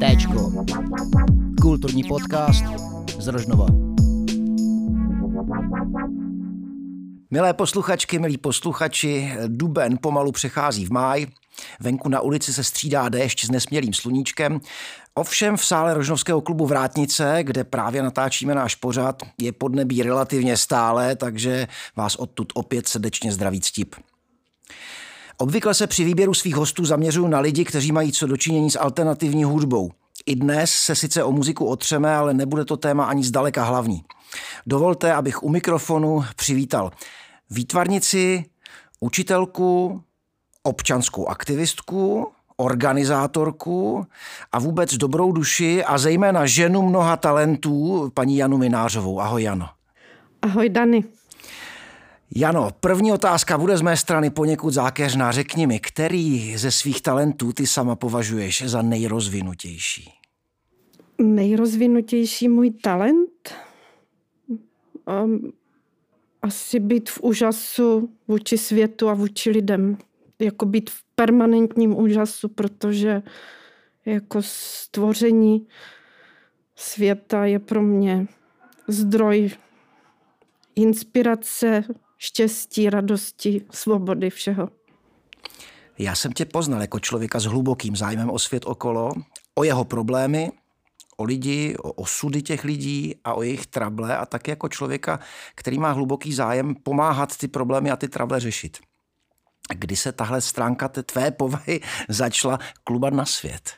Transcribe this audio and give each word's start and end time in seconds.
Téčko. 0.00 0.52
Kulturní 1.60 2.04
podcast 2.04 2.64
z 3.18 3.26
Rožnova. 3.26 3.66
Milé 7.30 7.54
posluchačky, 7.54 8.18
milí 8.18 8.38
posluchači, 8.38 9.32
duben 9.46 9.98
pomalu 10.02 10.32
přechází 10.32 10.86
v 10.86 10.90
máj. 10.90 11.26
Venku 11.80 12.08
na 12.08 12.20
ulici 12.20 12.52
se 12.52 12.64
střídá 12.64 13.08
déšť 13.08 13.44
s 13.44 13.50
nesmělým 13.50 13.92
sluníčkem. 13.92 14.60
Ovšem 15.14 15.56
v 15.56 15.64
sále 15.64 15.94
Rožnovského 15.94 16.40
klubu 16.40 16.66
Vrátnice, 16.66 17.38
kde 17.42 17.64
právě 17.64 18.02
natáčíme 18.02 18.54
náš 18.54 18.74
pořad, 18.74 19.22
je 19.38 19.52
podnebí 19.52 20.02
relativně 20.02 20.56
stále, 20.56 21.16
takže 21.16 21.66
vás 21.96 22.16
odtud 22.16 22.52
opět 22.54 22.88
srdečně 22.88 23.32
zdraví 23.32 23.60
ctip. 23.60 23.94
Obvykle 25.40 25.74
se 25.74 25.86
při 25.86 26.04
výběru 26.04 26.34
svých 26.34 26.56
hostů 26.56 26.84
zaměřuju 26.84 27.28
na 27.28 27.40
lidi, 27.40 27.64
kteří 27.64 27.92
mají 27.92 28.12
co 28.12 28.26
dočinění 28.26 28.70
s 28.70 28.78
alternativní 28.78 29.44
hudbou. 29.44 29.90
I 30.26 30.36
dnes 30.36 30.70
se 30.70 30.94
sice 30.94 31.24
o 31.24 31.32
muziku 31.32 31.66
otřeme, 31.66 32.14
ale 32.14 32.34
nebude 32.34 32.64
to 32.64 32.76
téma 32.76 33.04
ani 33.04 33.24
zdaleka 33.24 33.64
hlavní. 33.64 34.04
Dovolte, 34.66 35.14
abych 35.14 35.42
u 35.42 35.48
mikrofonu 35.48 36.24
přivítal 36.36 36.90
výtvarnici, 37.50 38.44
učitelku, 39.00 40.02
občanskou 40.62 41.26
aktivistku, 41.26 42.26
organizátorku 42.56 44.06
a 44.52 44.58
vůbec 44.58 44.94
dobrou 44.94 45.32
duši 45.32 45.84
a 45.84 45.98
zejména 45.98 46.46
ženu 46.46 46.82
mnoha 46.82 47.16
talentů, 47.16 48.10
paní 48.14 48.36
Janu 48.36 48.58
Minářovou. 48.58 49.20
Ahoj, 49.20 49.42
Jano. 49.42 49.68
Ahoj, 50.42 50.68
Dany. 50.68 51.04
Jano, 52.36 52.70
první 52.80 53.12
otázka 53.12 53.58
bude 53.58 53.76
z 53.76 53.82
mé 53.82 53.96
strany 53.96 54.30
poněkud 54.30 54.70
zákeřná. 54.70 55.32
Řekni 55.32 55.66
mi, 55.66 55.80
který 55.80 56.56
ze 56.56 56.70
svých 56.70 57.02
talentů 57.02 57.52
ty 57.52 57.66
sama 57.66 57.96
považuješ 57.96 58.62
za 58.66 58.82
nejrozvinutější? 58.82 60.10
Nejrozvinutější 61.18 62.48
můj 62.48 62.70
talent? 62.70 63.54
Um, 65.24 65.52
asi 66.42 66.80
být 66.80 67.10
v 67.10 67.20
úžasu 67.20 68.10
vůči 68.28 68.58
světu 68.58 69.08
a 69.08 69.14
vůči 69.14 69.50
lidem. 69.50 69.98
Jako 70.38 70.66
být 70.66 70.90
v 70.90 71.02
permanentním 71.14 71.98
úžasu, 71.98 72.48
protože 72.48 73.22
jako 74.06 74.42
stvoření 74.42 75.66
světa 76.76 77.44
je 77.44 77.58
pro 77.58 77.82
mě 77.82 78.26
zdroj 78.88 79.50
inspirace, 80.76 81.84
štěstí, 82.20 82.90
radosti, 82.90 83.64
svobody, 83.70 84.30
všeho. 84.30 84.68
Já 85.98 86.14
jsem 86.14 86.32
tě 86.32 86.44
poznal 86.44 86.80
jako 86.80 87.00
člověka 87.00 87.40
s 87.40 87.44
hlubokým 87.44 87.96
zájmem 87.96 88.30
o 88.30 88.38
svět 88.38 88.66
okolo, 88.66 89.12
o 89.54 89.64
jeho 89.64 89.84
problémy, 89.84 90.52
o 91.16 91.24
lidi, 91.24 91.76
o 91.82 91.92
osudy 91.92 92.42
těch 92.42 92.64
lidí 92.64 93.14
a 93.24 93.34
o 93.34 93.42
jejich 93.42 93.66
trable 93.66 94.16
a 94.16 94.26
tak 94.26 94.48
jako 94.48 94.68
člověka, 94.68 95.20
který 95.54 95.78
má 95.78 95.92
hluboký 95.92 96.32
zájem 96.32 96.74
pomáhat 96.74 97.36
ty 97.36 97.48
problémy 97.48 97.90
a 97.90 97.96
ty 97.96 98.08
trable 98.08 98.40
řešit. 98.40 98.78
Kdy 99.74 99.96
se 99.96 100.12
tahle 100.12 100.40
stránka 100.40 100.88
té 100.88 101.02
tvé 101.02 101.30
povahy 101.30 101.80
začala 102.08 102.58
klubat 102.84 103.14
na 103.14 103.26
svět? 103.26 103.70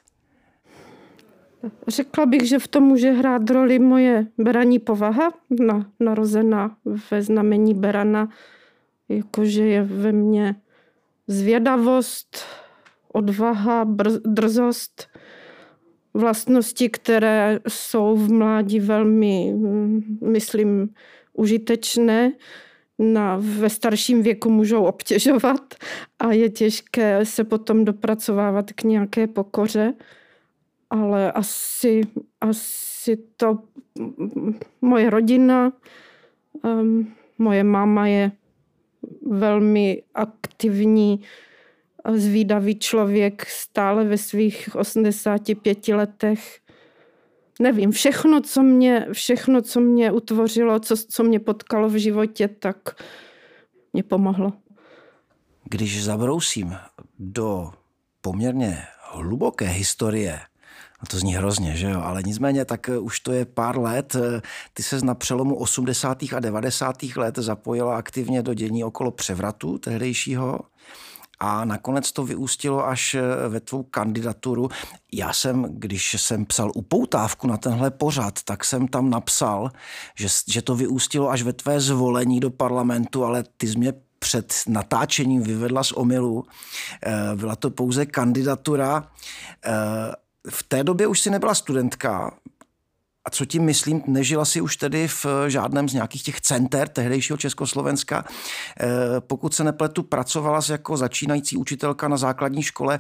Řekla 1.89 2.27
bych, 2.27 2.49
že 2.49 2.59
v 2.59 2.69
tom 2.69 2.83
může 2.83 3.11
hrát 3.11 3.51
roli 3.51 3.79
moje 3.79 4.27
beraní 4.39 4.79
povaha, 4.79 5.33
na, 5.51 5.91
narozená 6.01 6.77
ve 7.11 7.23
znamení 7.23 7.75
berana, 7.75 8.29
jakože 9.09 9.65
je 9.65 9.83
ve 9.83 10.13
mně 10.13 10.55
zvědavost, 11.27 12.39
odvaha, 13.13 13.85
brz, 13.85 14.19
drzost, 14.27 15.09
vlastnosti, 16.15 16.89
které 16.89 17.61
jsou 17.69 18.17
v 18.17 18.33
mládí 18.33 18.81
velmi, 18.81 19.55
myslím, 20.21 20.95
užitečné. 21.33 22.33
Na, 22.99 23.39
ve 23.41 23.71
starším 23.71 24.23
věku 24.23 24.51
můžou 24.51 24.85
obtěžovat 24.85 25.75
a 26.19 26.33
je 26.33 26.51
těžké 26.51 27.25
se 27.25 27.45
potom 27.45 27.85
dopracovávat 27.85 28.73
k 28.73 28.83
nějaké 28.83 29.27
pokoře 29.27 29.95
ale 30.93 31.33
asi, 31.33 32.01
asi 32.41 33.17
to 33.37 33.59
moje 34.81 35.11
rodina, 35.11 35.73
um, 36.65 37.15
moje 37.39 37.65
máma 37.65 38.07
je 38.07 38.33
velmi 39.31 40.03
aktivní, 40.15 41.21
zvídavý 42.15 42.79
člověk, 42.79 43.47
stále 43.47 44.05
ve 44.05 44.19
svých 44.19 44.69
85 44.75 45.89
letech. 45.89 46.61
Nevím, 47.61 47.91
všechno, 47.91 48.41
co 48.41 48.63
mě, 48.63 49.07
všechno, 49.13 49.63
co 49.63 49.81
mě 49.81 50.13
utvořilo, 50.13 50.81
co, 50.81 50.97
co 50.97 51.25
mě 51.25 51.41
potkalo 51.41 51.89
v 51.89 51.95
životě, 51.95 52.49
tak 52.49 53.03
mě 53.93 54.03
pomohlo. 54.03 54.53
Když 55.65 56.05
zabrousím 56.05 56.77
do 57.19 57.71
poměrně 58.21 58.79
hluboké 59.13 59.67
historie 59.67 60.41
No 61.03 61.07
to 61.11 61.19
zní 61.19 61.35
hrozně, 61.35 61.77
že 61.77 61.91
jo? 61.91 62.01
Ale 62.01 62.23
nicméně 62.23 62.65
tak 62.65 62.89
eh, 62.89 62.99
už 62.99 63.21
to 63.21 63.33
je 63.33 63.45
pár 63.45 63.79
let. 63.79 64.17
Eh, 64.17 64.41
ty 64.75 64.83
se 64.83 65.05
na 65.05 65.15
přelomu 65.15 65.57
80. 65.57 66.23
a 66.37 66.41
90. 66.41 67.03
let 67.17 67.39
zapojila 67.39 67.97
aktivně 67.97 68.43
do 68.43 68.55
dění 68.55 68.85
okolo 68.85 69.11
převratu 69.11 69.79
tehdejšího 69.79 70.61
a 71.41 71.65
nakonec 71.65 72.13
to 72.13 72.25
vyústilo 72.25 72.87
až 72.87 73.15
eh, 73.15 73.49
ve 73.49 73.61
tvou 73.61 73.83
kandidaturu. 73.83 74.69
Já 75.13 75.33
jsem, 75.33 75.67
když 75.71 76.17
jsem 76.19 76.47
psal 76.47 76.73
upoutávku 76.75 77.47
na 77.47 77.57
tenhle 77.57 77.91
pořad, 77.91 78.43
tak 78.43 78.65
jsem 78.65 78.89
tam 78.89 79.11
napsal, 79.11 79.71
že, 80.19 80.29
že 80.49 80.63
to 80.63 80.77
vyústilo 80.77 81.31
až 81.31 81.43
ve 81.43 81.53
tvé 81.53 81.81
zvolení 81.81 82.41
do 82.41 82.51
parlamentu, 82.51 83.25
ale 83.25 83.45
ty 83.57 83.67
jsi 83.67 83.79
mě 83.79 83.93
před 84.19 84.55
natáčením 84.67 85.43
vyvedla 85.43 85.85
z 85.85 85.93
omylu. 85.93 86.45
Byla 87.35 87.57
to 87.57 87.71
pouze 87.71 88.07
kandidatura 88.07 89.11
v 90.51 90.63
té 90.63 90.85
době 90.85 91.07
už 91.07 91.21
si 91.21 91.31
nebyla 91.31 91.55
studentka, 91.55 92.39
a 93.25 93.31
co 93.31 93.45
tím 93.45 93.63
myslím, 93.63 94.03
nežila 94.07 94.45
si 94.45 94.61
už 94.61 94.77
tedy 94.77 95.09
v 95.09 95.27
žádném 95.49 95.89
z 95.89 95.95
nějakých 95.95 96.23
těch 96.23 96.41
center 96.41 96.89
tehdejšího 96.89 97.37
Československa. 97.37 98.25
Eh, 98.81 98.87
pokud 99.21 99.55
se 99.55 99.65
nepletu, 99.65 100.03
pracovala 100.03 100.61
jako 100.71 100.97
začínající 100.97 101.57
učitelka 101.57 102.09
na 102.09 102.17
základní 102.17 102.63
škole 102.63 102.99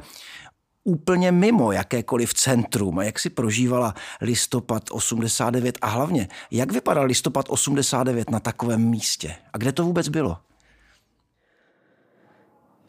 úplně 0.84 1.32
mimo 1.32 1.72
jakékoliv 1.72 2.34
centrum. 2.34 2.98
A 2.98 3.04
jak 3.04 3.18
si 3.18 3.30
prožívala 3.30 3.94
listopad 4.20 4.82
89 4.90 5.78
a 5.82 5.86
hlavně, 5.86 6.28
jak 6.50 6.72
vypadal 6.72 7.04
listopad 7.04 7.46
89 7.48 8.30
na 8.30 8.40
takovém 8.40 8.90
místě? 8.90 9.34
A 9.52 9.58
kde 9.58 9.72
to 9.72 9.84
vůbec 9.84 10.08
bylo? 10.08 10.38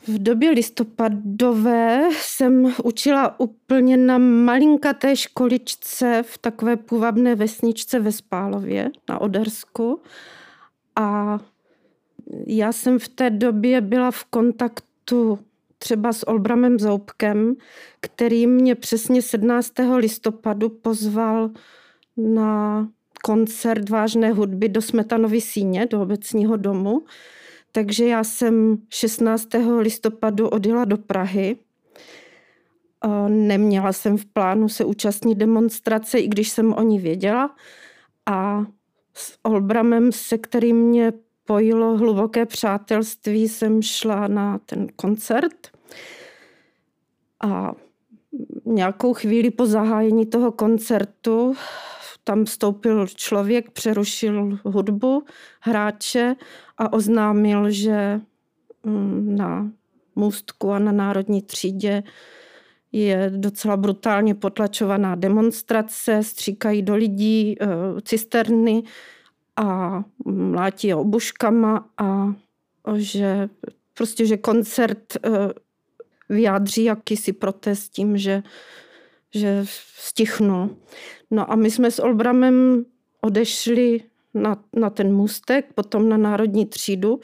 V 0.07 0.23
době 0.23 0.51
listopadové 0.51 2.09
jsem 2.11 2.73
učila 2.83 3.39
úplně 3.39 3.97
na 3.97 4.17
malinkaté 4.17 5.15
školičce 5.15 6.23
v 6.25 6.37
takové 6.37 6.77
půvabné 6.77 7.35
vesničce 7.35 7.99
ve 7.99 8.11
Spálově 8.11 8.91
na 9.09 9.21
Odersku. 9.21 10.01
A 10.95 11.39
já 12.47 12.71
jsem 12.71 12.99
v 12.99 13.07
té 13.07 13.29
době 13.29 13.81
byla 13.81 14.11
v 14.11 14.23
kontaktu 14.23 15.39
třeba 15.77 16.13
s 16.13 16.27
Olbramem 16.27 16.79
Zoubkem, 16.79 17.55
který 17.99 18.47
mě 18.47 18.75
přesně 18.75 19.21
17. 19.21 19.71
listopadu 19.95 20.69
pozval 20.69 21.51
na 22.17 22.87
koncert 23.23 23.89
vážné 23.89 24.31
hudby 24.31 24.69
do 24.69 24.81
Smetanovy 24.81 25.41
síně, 25.41 25.85
do 25.85 26.01
obecního 26.01 26.57
domu. 26.57 27.01
Takže 27.75 28.05
já 28.05 28.23
jsem 28.23 28.77
16. 28.89 29.47
listopadu 29.77 30.49
odjela 30.49 30.85
do 30.85 30.97
Prahy. 30.97 31.57
Neměla 33.27 33.93
jsem 33.93 34.17
v 34.17 34.25
plánu 34.25 34.69
se 34.69 34.85
účastnit 34.85 35.35
demonstrace, 35.35 36.19
i 36.19 36.27
když 36.27 36.49
jsem 36.49 36.73
o 36.73 36.81
ní 36.81 36.99
věděla. 36.99 37.55
A 38.25 38.65
s 39.13 39.37
Olbramem, 39.43 40.11
se 40.11 40.37
kterým 40.37 40.77
mě 40.77 41.13
pojilo 41.45 41.97
hluboké 41.97 42.45
přátelství, 42.45 43.49
jsem 43.49 43.81
šla 43.81 44.27
na 44.27 44.57
ten 44.57 44.87
koncert. 44.95 45.67
A 47.39 47.73
nějakou 48.65 49.13
chvíli 49.13 49.51
po 49.51 49.65
zahájení 49.65 50.25
toho 50.25 50.51
koncertu 50.51 51.55
tam 52.23 52.45
vstoupil 52.45 53.07
člověk, 53.07 53.71
přerušil 53.71 54.59
hudbu, 54.63 55.23
hráče 55.59 56.35
a 56.77 56.93
oznámil, 56.93 57.71
že 57.71 58.21
mm, 58.83 59.35
na 59.35 59.71
můstku 60.15 60.71
a 60.71 60.79
na 60.79 60.91
národní 60.91 61.41
třídě 61.41 62.03
je 62.91 63.31
docela 63.35 63.77
brutálně 63.77 64.35
potlačovaná 64.35 65.15
demonstrace, 65.15 66.23
stříkají 66.23 66.81
do 66.81 66.95
lidí 66.95 67.55
e, 67.61 67.67
cisterny 68.01 68.83
a 69.55 69.99
mlátí 70.25 70.93
obuškama 70.93 71.89
a 71.97 72.33
že 72.95 73.49
prostě, 73.93 74.25
že 74.25 74.37
koncert 74.37 75.15
e, 75.15 75.19
vyjádří 76.29 76.83
jakýsi 76.83 77.33
protest 77.33 77.89
tím, 77.89 78.17
že, 78.17 78.43
že 79.33 79.65
stichnul. 79.97 80.77
No 81.31 81.51
a 81.51 81.55
my 81.55 81.71
jsme 81.71 81.91
s 81.91 81.99
Olbramem 81.99 82.85
odešli 83.21 84.01
na, 84.33 84.63
na 84.75 84.89
ten 84.89 85.15
můstek, 85.15 85.73
potom 85.75 86.09
na 86.09 86.17
Národní 86.17 86.65
třídu 86.65 87.19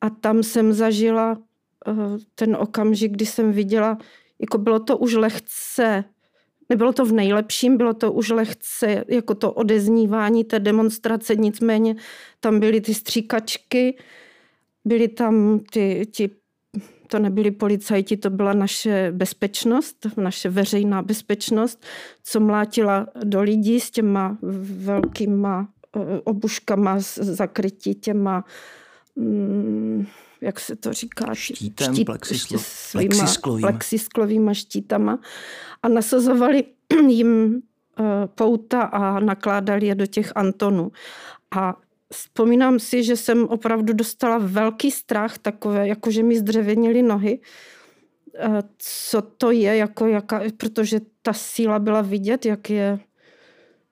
a 0.00 0.10
tam 0.10 0.42
jsem 0.42 0.72
zažila 0.72 1.38
uh, 1.86 2.18
ten 2.34 2.56
okamžik, 2.56 3.12
kdy 3.12 3.26
jsem 3.26 3.52
viděla, 3.52 3.98
jako 4.40 4.58
bylo 4.58 4.78
to 4.78 4.98
už 4.98 5.14
lehce, 5.14 6.04
nebylo 6.68 6.92
to 6.92 7.04
v 7.04 7.12
nejlepším, 7.12 7.76
bylo 7.76 7.94
to 7.94 8.12
už 8.12 8.30
lehce 8.30 9.04
jako 9.08 9.34
to 9.34 9.52
odeznívání 9.52 10.44
té 10.44 10.60
demonstrace, 10.60 11.36
nicméně 11.36 11.96
tam 12.40 12.60
byly 12.60 12.80
ty 12.80 12.94
stříkačky, 12.94 13.98
byly 14.84 15.08
tam 15.08 15.60
ty, 15.72 16.06
ti, 16.12 16.30
to 17.12 17.18
nebyli 17.18 17.50
policajti, 17.50 18.16
to 18.16 18.30
byla 18.30 18.52
naše 18.52 19.12
bezpečnost, 19.12 20.06
naše 20.16 20.48
veřejná 20.48 21.02
bezpečnost, 21.02 21.84
co 22.22 22.40
mlátila 22.40 23.06
do 23.24 23.42
lidí 23.42 23.80
s 23.80 23.90
těma 23.90 24.38
velkýma 24.72 25.68
eh, 25.96 26.20
obuškama 26.24 26.96
zakrytí 27.20 27.94
těma 27.94 28.44
mm, 29.16 30.06
jak 30.40 30.60
se 30.60 30.76
to 30.76 30.92
říká, 30.92 31.34
štítem, 31.34 31.94
štít, 31.94 32.06
plexisklo, 32.06 32.58
plexisklovýma. 32.92 33.68
plexisklovýma 33.68 34.54
štítama 34.54 35.18
a 35.82 35.88
nasazovali 35.88 36.64
jim 37.08 37.62
eh, 38.00 38.02
pouta 38.34 38.82
a 38.82 39.20
nakládali 39.20 39.86
je 39.86 39.94
do 39.94 40.06
těch 40.06 40.32
Antonů. 40.34 40.92
A 41.56 41.76
vzpomínám 42.12 42.78
si, 42.78 43.04
že 43.04 43.16
jsem 43.16 43.44
opravdu 43.44 43.92
dostala 43.92 44.38
velký 44.38 44.90
strach, 44.90 45.38
takové, 45.38 45.88
jako 45.88 46.10
že 46.10 46.22
mi 46.22 46.38
zdřevěnily 46.38 47.02
nohy, 47.02 47.40
eh, 48.38 48.62
co 48.78 49.22
to 49.22 49.50
je, 49.50 49.76
jako 49.76 50.06
jaká, 50.06 50.42
protože 50.56 51.00
ta 51.22 51.32
síla 51.32 51.78
byla 51.78 52.00
vidět, 52.00 52.46
jak 52.46 52.70
je, 52.70 52.98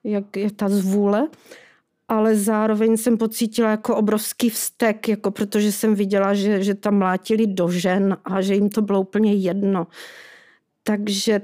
jak 0.03 0.37
je 0.37 0.51
ta 0.51 0.69
zvůle 0.69 1.27
ale 2.11 2.35
zároveň 2.35 2.97
jsem 2.97 3.17
pocítila 3.17 3.69
jako 3.69 3.95
obrovský 3.95 4.49
vztek, 4.49 5.07
jako 5.09 5.31
protože 5.31 5.71
jsem 5.71 5.95
viděla, 5.95 6.33
že, 6.33 6.63
že 6.63 6.75
tam 6.75 6.97
mlátili 6.97 7.47
do 7.47 7.69
žen 7.69 8.17
a 8.25 8.41
že 8.41 8.53
jim 8.53 8.69
to 8.69 8.81
bylo 8.81 9.01
úplně 9.01 9.33
jedno. 9.33 9.87
Takže 10.83 11.41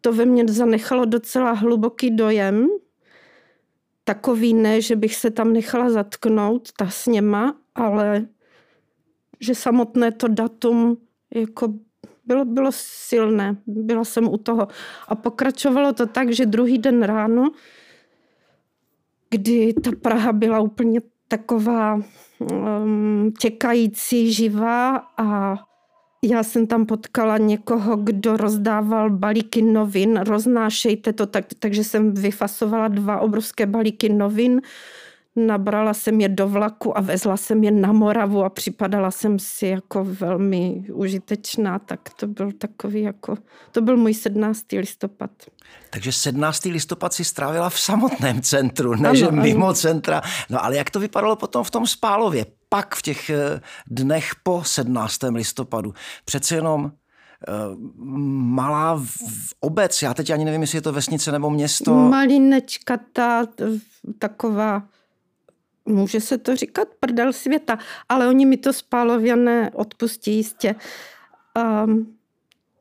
to 0.00 0.12
ve 0.12 0.24
mně 0.24 0.44
zanechalo 0.48 1.04
docela 1.04 1.52
hluboký 1.52 2.10
dojem. 2.16 2.66
Takový 4.10 4.54
ne, 4.54 4.80
že 4.80 4.96
bych 4.96 5.16
se 5.16 5.30
tam 5.30 5.52
nechala 5.52 5.90
zatknout, 5.90 6.68
ta 6.78 6.90
s 6.90 7.06
něma, 7.06 7.56
ale 7.74 8.26
že 9.40 9.54
samotné 9.54 10.12
to 10.12 10.28
datum 10.28 10.96
jako 11.34 11.74
bylo, 12.24 12.44
bylo 12.44 12.70
silné. 12.74 13.56
Byla 13.66 14.04
jsem 14.04 14.28
u 14.28 14.36
toho. 14.36 14.68
A 15.08 15.14
pokračovalo 15.14 15.92
to 15.92 16.06
tak, 16.06 16.32
že 16.32 16.46
druhý 16.46 16.78
den 16.78 17.02
ráno 17.02 17.50
kdy 19.30 19.74
ta 19.74 19.90
Praha 20.02 20.32
byla 20.32 20.60
úplně 20.60 21.00
taková 21.28 22.00
um, 22.38 23.32
těkající, 23.40 24.32
živá 24.32 24.96
a 24.96 25.56
já 26.24 26.42
jsem 26.42 26.66
tam 26.66 26.86
potkala 26.86 27.38
někoho, 27.38 27.96
kdo 27.96 28.36
rozdával 28.36 29.10
balíky 29.10 29.62
novin, 29.62 30.16
roznášejte 30.16 31.12
to, 31.12 31.26
tak, 31.26 31.44
takže 31.58 31.84
jsem 31.84 32.14
vyfasovala 32.14 32.88
dva 32.88 33.20
obrovské 33.20 33.66
balíky 33.66 34.08
novin 34.08 34.60
Nabrala 35.46 35.94
jsem 35.94 36.20
je 36.20 36.28
do 36.28 36.48
vlaku 36.48 36.98
a 36.98 37.00
vezla 37.00 37.36
jsem 37.36 37.64
je 37.64 37.70
na 37.70 37.92
Moravu 37.92 38.44
a 38.44 38.50
připadala 38.50 39.10
jsem 39.10 39.38
si 39.38 39.66
jako 39.66 40.04
velmi 40.04 40.84
užitečná, 40.92 41.78
tak 41.78 42.00
to 42.16 42.26
byl 42.26 42.52
takový 42.52 43.02
jako, 43.02 43.36
to 43.72 43.80
byl 43.80 43.96
můj 43.96 44.14
17. 44.14 44.64
listopad. 44.72 45.30
Takže 45.90 46.12
17. 46.12 46.64
listopad 46.64 47.12
si 47.12 47.24
strávila 47.24 47.70
v 47.70 47.80
samotném 47.80 48.42
centru, 48.42 48.94
ne 48.94 49.08
ano, 49.08 49.18
že 49.18 49.30
mimo 49.30 49.66
ano. 49.66 49.74
centra. 49.74 50.22
No 50.50 50.64
ale 50.64 50.76
jak 50.76 50.90
to 50.90 51.00
vypadalo 51.00 51.36
potom 51.36 51.64
v 51.64 51.70
tom 51.70 51.86
Spálově? 51.86 52.46
Pak 52.68 52.94
v 52.94 53.02
těch 53.02 53.30
eh, 53.30 53.60
dnech 53.86 54.30
po 54.42 54.62
17. 54.64 55.18
listopadu. 55.34 55.94
Přece 56.24 56.54
jenom 56.54 56.92
eh, 57.48 57.52
malá 58.34 59.02
obec, 59.60 60.02
já 60.02 60.14
teď 60.14 60.30
ani 60.30 60.44
nevím, 60.44 60.60
jestli 60.60 60.78
je 60.78 60.82
to 60.82 60.92
vesnice 60.92 61.32
nebo 61.32 61.50
město. 61.50 61.94
Malinečka, 61.94 62.98
ta 63.12 63.46
taková 64.18 64.82
může 65.86 66.20
se 66.20 66.38
to 66.38 66.56
říkat 66.56 66.88
prdel 67.00 67.32
světa, 67.32 67.78
ale 68.08 68.28
oni 68.28 68.46
mi 68.46 68.56
to 68.56 68.72
spálověné 68.72 69.70
odpustí 69.74 70.36
jistě. 70.36 70.74
Um, 71.84 72.16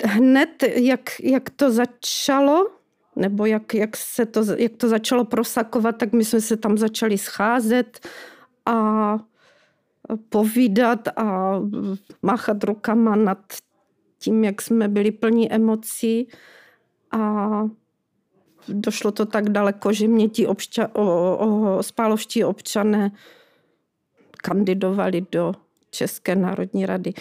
hned, 0.05 0.63
jak, 0.75 1.01
jak 1.23 1.49
to 1.49 1.71
začalo, 1.71 2.67
nebo 3.15 3.45
jak, 3.45 3.73
jak, 3.73 3.97
se 3.97 4.25
to, 4.25 4.43
jak 4.57 4.71
to 4.77 4.87
začalo 4.89 5.25
prosakovat, 5.25 5.97
tak 5.97 6.13
my 6.13 6.25
jsme 6.25 6.41
se 6.41 6.57
tam 6.57 6.77
začali 6.77 7.17
scházet 7.17 8.07
a 8.65 9.17
povídat 10.29 11.07
a 11.15 11.55
máchat 12.21 12.63
rukama 12.63 13.15
nad 13.15 13.39
tím, 14.19 14.43
jak 14.43 14.61
jsme 14.61 14.87
byli 14.87 15.11
plní 15.11 15.53
emocí. 15.53 16.27
A 17.11 17.49
došlo 18.73 19.11
to 19.11 19.25
tak 19.25 19.49
daleko, 19.49 19.93
že 19.93 20.07
mě 20.07 20.29
ti 20.29 20.47
obča, 20.47 20.89
o, 20.93 21.37
o, 21.37 21.83
spálovští 21.83 22.43
občané 22.43 23.11
kandidovali 24.37 25.25
do 25.31 25.53
České 25.91 26.35
národní 26.35 26.85
rady. 26.85 27.13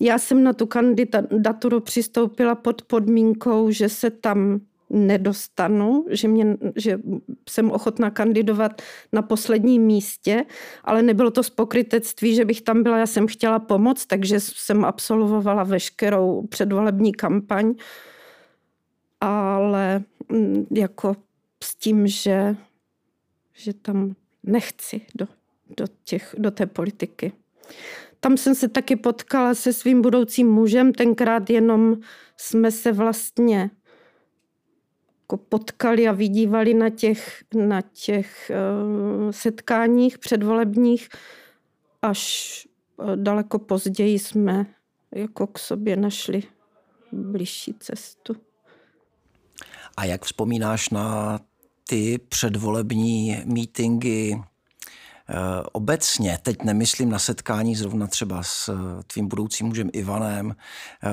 Já 0.00 0.18
jsem 0.18 0.42
na 0.42 0.52
tu 0.52 0.66
kandidaturu 0.66 1.80
přistoupila 1.80 2.54
pod 2.54 2.82
podmínkou, 2.82 3.70
že 3.70 3.88
se 3.88 4.10
tam 4.10 4.60
nedostanu, 4.90 6.06
že, 6.10 6.28
mě, 6.28 6.56
že 6.76 6.98
jsem 7.48 7.70
ochotná 7.70 8.10
kandidovat 8.10 8.82
na 9.12 9.22
posledním 9.22 9.82
místě, 9.82 10.44
ale 10.84 11.02
nebylo 11.02 11.30
to 11.30 11.42
z 11.42 11.50
pokrytectví, 11.50 12.34
že 12.34 12.44
bych 12.44 12.62
tam 12.62 12.82
byla, 12.82 12.98
já 12.98 13.06
jsem 13.06 13.26
chtěla 13.26 13.58
pomoct, 13.58 14.06
takže 14.06 14.40
jsem 14.40 14.84
absolvovala 14.84 15.64
veškerou 15.64 16.46
předvolební 16.46 17.12
kampaň, 17.12 17.74
ale 19.20 20.04
Mm, 20.32 20.66
jako 20.70 21.16
s 21.64 21.74
tím, 21.74 22.06
že, 22.06 22.56
že 23.52 23.72
tam 23.72 24.14
nechci 24.42 25.00
do, 25.14 25.28
do, 25.76 25.84
těch, 26.04 26.34
do 26.38 26.50
té 26.50 26.66
politiky. 26.66 27.32
Tam 28.20 28.36
jsem 28.36 28.54
se 28.54 28.68
taky 28.68 28.96
potkala 28.96 29.54
se 29.54 29.72
svým 29.72 30.02
budoucím 30.02 30.48
mužem, 30.50 30.92
tenkrát 30.92 31.50
jenom 31.50 31.96
jsme 32.36 32.70
se 32.70 32.92
vlastně 32.92 33.70
jako 35.22 35.36
potkali 35.36 36.08
a 36.08 36.12
vidívali 36.12 36.74
na 36.74 36.90
těch, 36.90 37.44
na 37.54 37.80
těch 37.82 38.50
uh, 38.50 39.30
setkáních 39.30 40.18
předvolebních, 40.18 41.08
až 42.02 42.68
uh, 42.96 43.16
daleko 43.16 43.58
později 43.58 44.18
jsme 44.18 44.66
jako 45.12 45.46
k 45.46 45.58
sobě 45.58 45.96
našli 45.96 46.42
blížší 47.12 47.74
cestu. 47.74 48.45
A 49.96 50.04
jak 50.04 50.24
vzpomínáš 50.24 50.90
na 50.90 51.38
ty 51.88 52.18
předvolební 52.18 53.42
mítingy 53.44 54.34
eh, 54.34 54.42
obecně, 55.72 56.38
teď 56.42 56.62
nemyslím 56.62 57.10
na 57.10 57.18
setkání 57.18 57.76
zrovna 57.76 58.06
třeba 58.06 58.42
s 58.42 58.68
eh, 58.68 59.02
tvým 59.02 59.28
budoucím 59.28 59.66
mužem 59.66 59.90
Ivanem, 59.92 60.56
eh, 61.04 61.10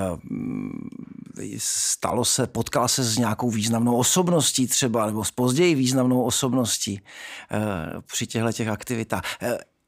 stalo 1.58 2.26
se, 2.26 2.48
potkala 2.48 2.88
se 2.88 3.04
s 3.04 3.18
nějakou 3.18 3.50
významnou 3.50 3.98
osobností 3.98 4.68
třeba, 4.68 5.06
nebo 5.06 5.24
s 5.24 5.32
později 5.32 5.76
významnou 5.76 6.24
osobností 6.24 7.02
při 8.08 8.28
těchto 8.28 8.52
těch 8.52 8.68
aktivitách. 8.68 9.24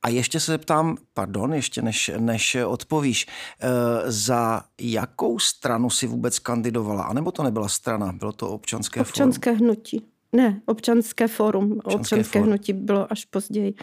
A 0.06 0.10
ještě 0.10 0.40
se 0.40 0.58
ptám, 0.58 0.98
pardon, 1.14 1.54
ještě 1.54 1.82
než, 1.82 2.12
než 2.18 2.58
odpovíš, 2.66 3.26
e, 3.26 4.12
za 4.12 4.64
jakou 4.82 5.40
stranu 5.40 5.90
si 5.90 6.08
vůbec 6.08 6.40
kandidovala? 6.40 7.04
A 7.04 7.14
nebo 7.14 7.32
to 7.32 7.44
nebyla 7.44 7.68
strana, 7.68 8.12
bylo 8.12 8.32
to 8.32 8.50
občanské, 8.50 9.02
občanské 9.02 9.50
fórum? 9.52 9.66
hnutí. 9.66 10.06
Ne, 10.34 10.62
občanské 10.66 11.28
fórum. 11.28 11.72
Občanské, 11.72 11.96
občanské 11.96 12.24
fórum. 12.24 12.48
hnutí 12.48 12.74
bylo 12.74 13.12
až 13.12 13.26
později. 13.26 13.74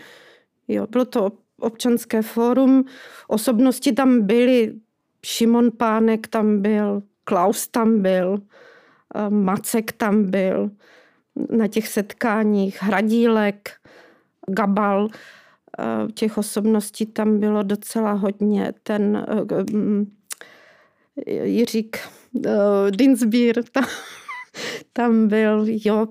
Jo, 0.69 0.87
bylo 0.91 1.05
to 1.05 1.33
občanské 1.59 2.23
fórum. 2.23 2.85
Osobnosti 3.29 3.93
tam 3.93 4.27
byly, 4.27 4.75
Šimon 5.27 5.71
Pánek 5.71 6.27
tam 6.27 6.63
byl, 6.63 7.03
Klaus 7.25 7.69
tam 7.69 8.03
byl, 8.03 8.39
eh, 9.15 9.31
Macek 9.31 9.93
tam 9.93 10.31
byl 10.31 10.71
na 11.51 11.69
těch 11.69 11.89
setkáních, 11.89 12.83
Hradílek, 12.83 13.71
Gabal. 14.49 15.09
Eh, 15.79 16.13
těch 16.13 16.39
osobností 16.39 17.07
tam 17.07 17.41
bylo 17.41 17.63
docela 17.63 18.13
hodně. 18.13 18.73
Ten 18.83 19.27
eh, 19.51 19.73
mm, 19.73 20.13
Jiřík 21.43 21.99
eh, 22.47 22.91
Dinsbír 22.91 23.65
tam, 23.65 23.85
tam 24.93 25.29
byl, 25.29 25.65
jo, 25.69 26.07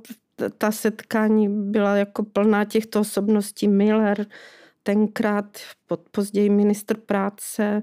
ta 0.58 0.72
setkání 0.72 1.50
byla 1.50 1.96
jako 1.96 2.24
plná 2.24 2.66
těchto 2.66 3.00
osobností. 3.00 3.68
Miller, 3.68 4.26
tenkrát 4.84 5.58
později 6.12 6.50
ministr 6.50 6.98
práce. 6.98 7.82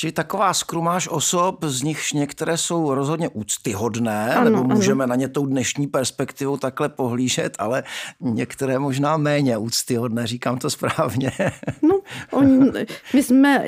Čili 0.00 0.12
taková 0.12 0.54
skrumáž 0.54 1.08
osob, 1.08 1.64
z 1.64 1.82
nichž 1.82 2.12
některé 2.12 2.56
jsou 2.56 2.94
rozhodně 2.94 3.28
úctyhodné, 3.28 4.34
ano, 4.34 4.50
nebo 4.50 4.64
můžeme 4.74 5.04
ano. 5.04 5.10
na 5.10 5.16
ně 5.16 5.28
tou 5.28 5.46
dnešní 5.46 5.86
perspektivou 5.86 6.56
takhle 6.56 6.88
pohlížet, 6.88 7.56
ale 7.58 7.82
některé 8.20 8.78
možná 8.78 9.16
méně 9.16 9.58
úctyhodné, 9.58 10.26
říkám 10.26 10.58
to 10.58 10.70
správně. 10.70 11.32
No, 11.82 12.00
on, 12.30 12.72
my 13.14 13.22
jsme, 13.22 13.64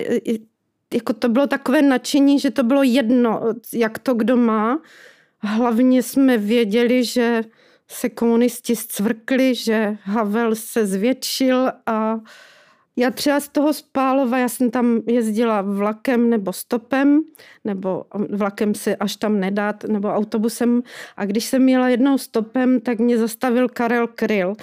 jako 0.94 1.12
to 1.12 1.28
bylo 1.28 1.46
takové 1.46 1.82
nadšení, 1.82 2.40
že 2.40 2.50
to 2.50 2.62
bylo 2.62 2.82
jedno, 2.82 3.42
jak 3.72 3.98
to 3.98 4.14
kdo 4.14 4.36
má. 4.36 4.78
Hlavně 5.38 6.02
jsme 6.02 6.38
věděli, 6.38 7.04
že 7.04 7.42
se 7.88 8.08
komunisti 8.08 8.76
zcvrkli, 8.76 9.54
že 9.54 9.96
Havel 10.02 10.54
se 10.54 10.86
zvětšil 10.86 11.72
a 11.86 12.16
já 13.00 13.10
třeba 13.10 13.40
z 13.40 13.48
toho 13.48 13.72
Spálova, 13.72 14.38
já 14.38 14.48
jsem 14.48 14.70
tam 14.70 15.00
jezdila 15.06 15.62
vlakem 15.62 16.30
nebo 16.30 16.52
stopem, 16.52 17.22
nebo 17.64 18.04
vlakem 18.30 18.74
se 18.74 18.96
až 18.96 19.16
tam 19.16 19.40
nedát, 19.40 19.84
nebo 19.84 20.08
autobusem. 20.08 20.82
A 21.16 21.24
když 21.24 21.44
jsem 21.44 21.68
jela 21.68 21.88
jednou 21.88 22.18
stopem, 22.18 22.80
tak 22.80 22.98
mě 22.98 23.18
zastavil 23.18 23.68
Karel 23.68 24.06
Kryl. 24.06 24.54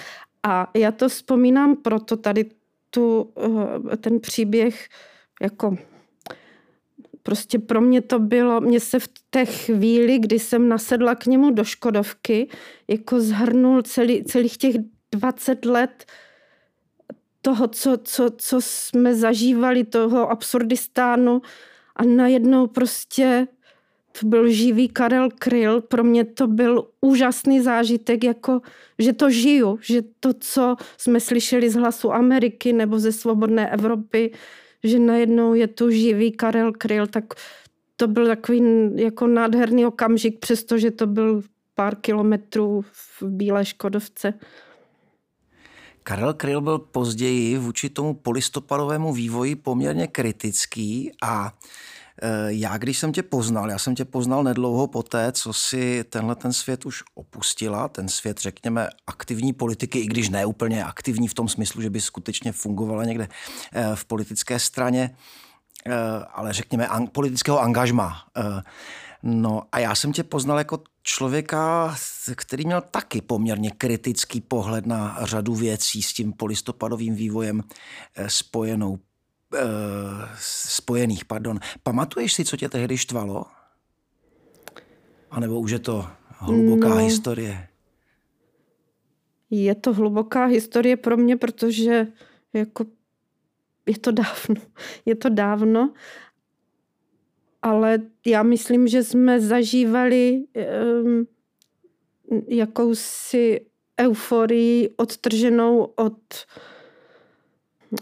A 0.42 0.70
já 0.74 0.92
to 0.92 1.08
vzpomínám 1.08 1.76
proto 1.76 2.16
tady 2.16 2.44
tu, 2.90 3.32
eh, 3.92 3.96
ten 3.96 4.20
příběh 4.20 4.88
jako 5.42 5.76
Prostě 7.22 7.58
pro 7.58 7.80
mě 7.80 8.00
to 8.00 8.18
bylo, 8.18 8.60
mě 8.60 8.80
se 8.80 8.98
v 8.98 9.08
té 9.30 9.44
chvíli, 9.44 10.18
kdy 10.18 10.38
jsem 10.38 10.68
nasedla 10.68 11.14
k 11.14 11.26
němu 11.26 11.50
do 11.50 11.64
Škodovky, 11.64 12.48
jako 12.88 13.20
zhrnul 13.20 13.82
celý, 13.82 14.24
celých 14.24 14.56
těch 14.56 14.74
20 15.12 15.64
let 15.64 16.04
toho, 17.42 17.68
co, 17.68 17.98
co, 18.04 18.30
co 18.36 18.60
jsme 18.60 19.14
zažívali, 19.14 19.84
toho 19.84 20.30
absurdistánu 20.30 21.42
a 21.96 22.04
najednou 22.04 22.66
prostě 22.66 23.46
to 24.20 24.26
byl 24.26 24.48
živý 24.48 24.88
Karel 24.88 25.28
Kryl. 25.38 25.80
Pro 25.80 26.04
mě 26.04 26.24
to 26.24 26.46
byl 26.46 26.88
úžasný 27.00 27.60
zážitek, 27.60 28.24
jako, 28.24 28.60
že 28.98 29.12
to 29.12 29.30
žiju, 29.30 29.78
že 29.82 30.02
to, 30.20 30.32
co 30.40 30.76
jsme 30.96 31.20
slyšeli 31.20 31.70
z 31.70 31.74
hlasu 31.74 32.12
Ameriky 32.12 32.72
nebo 32.72 32.98
ze 32.98 33.12
Svobodné 33.12 33.70
Evropy, 33.70 34.32
že 34.84 34.98
najednou 34.98 35.54
je 35.54 35.66
tu 35.66 35.90
živý 35.90 36.32
Karel 36.32 36.72
Kryl, 36.72 37.06
tak 37.06 37.24
to 37.96 38.06
byl 38.08 38.26
takový 38.26 38.62
jako 38.94 39.26
nádherný 39.26 39.86
okamžik, 39.86 40.38
přestože 40.38 40.90
to 40.90 41.06
byl 41.06 41.42
pár 41.74 41.96
kilometrů 41.96 42.84
v 42.92 43.22
Bílé 43.22 43.64
Škodovce. 43.64 44.34
Karel 46.08 46.34
Kryl 46.34 46.60
byl 46.60 46.78
později 46.78 47.58
vůči 47.58 47.88
tomu 47.88 48.14
polistopadovému 48.14 49.12
vývoji 49.12 49.56
poměrně 49.56 50.06
kritický 50.06 51.12
a 51.22 51.52
e, 52.22 52.52
já, 52.52 52.78
když 52.78 52.98
jsem 52.98 53.12
tě 53.12 53.22
poznal, 53.22 53.70
já 53.70 53.78
jsem 53.78 53.94
tě 53.94 54.04
poznal 54.04 54.44
nedlouho 54.44 54.86
poté, 54.86 55.32
co 55.32 55.52
si 55.52 56.04
tenhle 56.04 56.34
ten 56.34 56.52
svět 56.52 56.86
už 56.86 57.02
opustila, 57.14 57.88
ten 57.88 58.08
svět, 58.08 58.40
řekněme, 58.40 58.88
aktivní 59.06 59.52
politiky, 59.52 59.98
i 59.98 60.06
když 60.06 60.28
ne 60.28 60.46
úplně 60.46 60.84
aktivní 60.84 61.28
v 61.28 61.34
tom 61.34 61.48
smyslu, 61.48 61.82
že 61.82 61.90
by 61.90 62.00
skutečně 62.00 62.52
fungovala 62.52 63.04
někde 63.04 63.28
e, 63.72 63.96
v 63.96 64.04
politické 64.04 64.58
straně, 64.58 65.16
e, 65.86 65.94
ale 66.32 66.52
řekněme 66.52 66.88
politického 67.12 67.60
angažma. 67.60 68.22
No 69.22 69.62
a 69.72 69.78
já 69.78 69.94
jsem 69.94 70.12
tě 70.12 70.22
poznal 70.22 70.58
jako 70.58 70.78
člověka, 71.08 71.94
který 72.36 72.64
měl 72.64 72.80
taky 72.80 73.20
poměrně 73.20 73.70
kritický 73.70 74.40
pohled 74.40 74.86
na 74.86 75.18
řadu 75.22 75.54
věcí 75.54 76.02
s 76.02 76.12
tím 76.12 76.32
polistopadovým 76.32 77.14
vývojem 77.14 77.62
eh, 78.16 78.30
spojenou, 78.30 78.98
eh, 79.54 79.58
spojených. 80.38 81.24
Pardon. 81.24 81.60
Pamatuješ 81.82 82.32
si, 82.32 82.44
co 82.44 82.56
tě 82.56 82.68
tehdy 82.68 82.98
štvalo? 82.98 83.44
A 85.30 85.40
nebo 85.40 85.60
už 85.60 85.70
je 85.70 85.78
to 85.78 86.06
hluboká 86.28 86.88
no, 86.88 86.96
historie? 86.96 87.68
Je 89.50 89.74
to 89.74 89.92
hluboká 89.92 90.44
historie 90.44 90.96
pro 90.96 91.16
mě, 91.16 91.36
protože 91.36 92.06
jako 92.52 92.84
je 93.86 93.98
to 93.98 94.12
dávno. 94.12 94.62
Je 95.06 95.14
to 95.14 95.28
dávno 95.28 95.92
ale 97.62 97.98
já 98.26 98.42
myslím, 98.42 98.88
že 98.88 99.04
jsme 99.04 99.40
zažívali 99.40 100.44
um, 101.02 101.26
jakousi 102.48 103.60
euforii 104.00 104.90
odtrženou 104.96 105.92
od, 105.96 106.18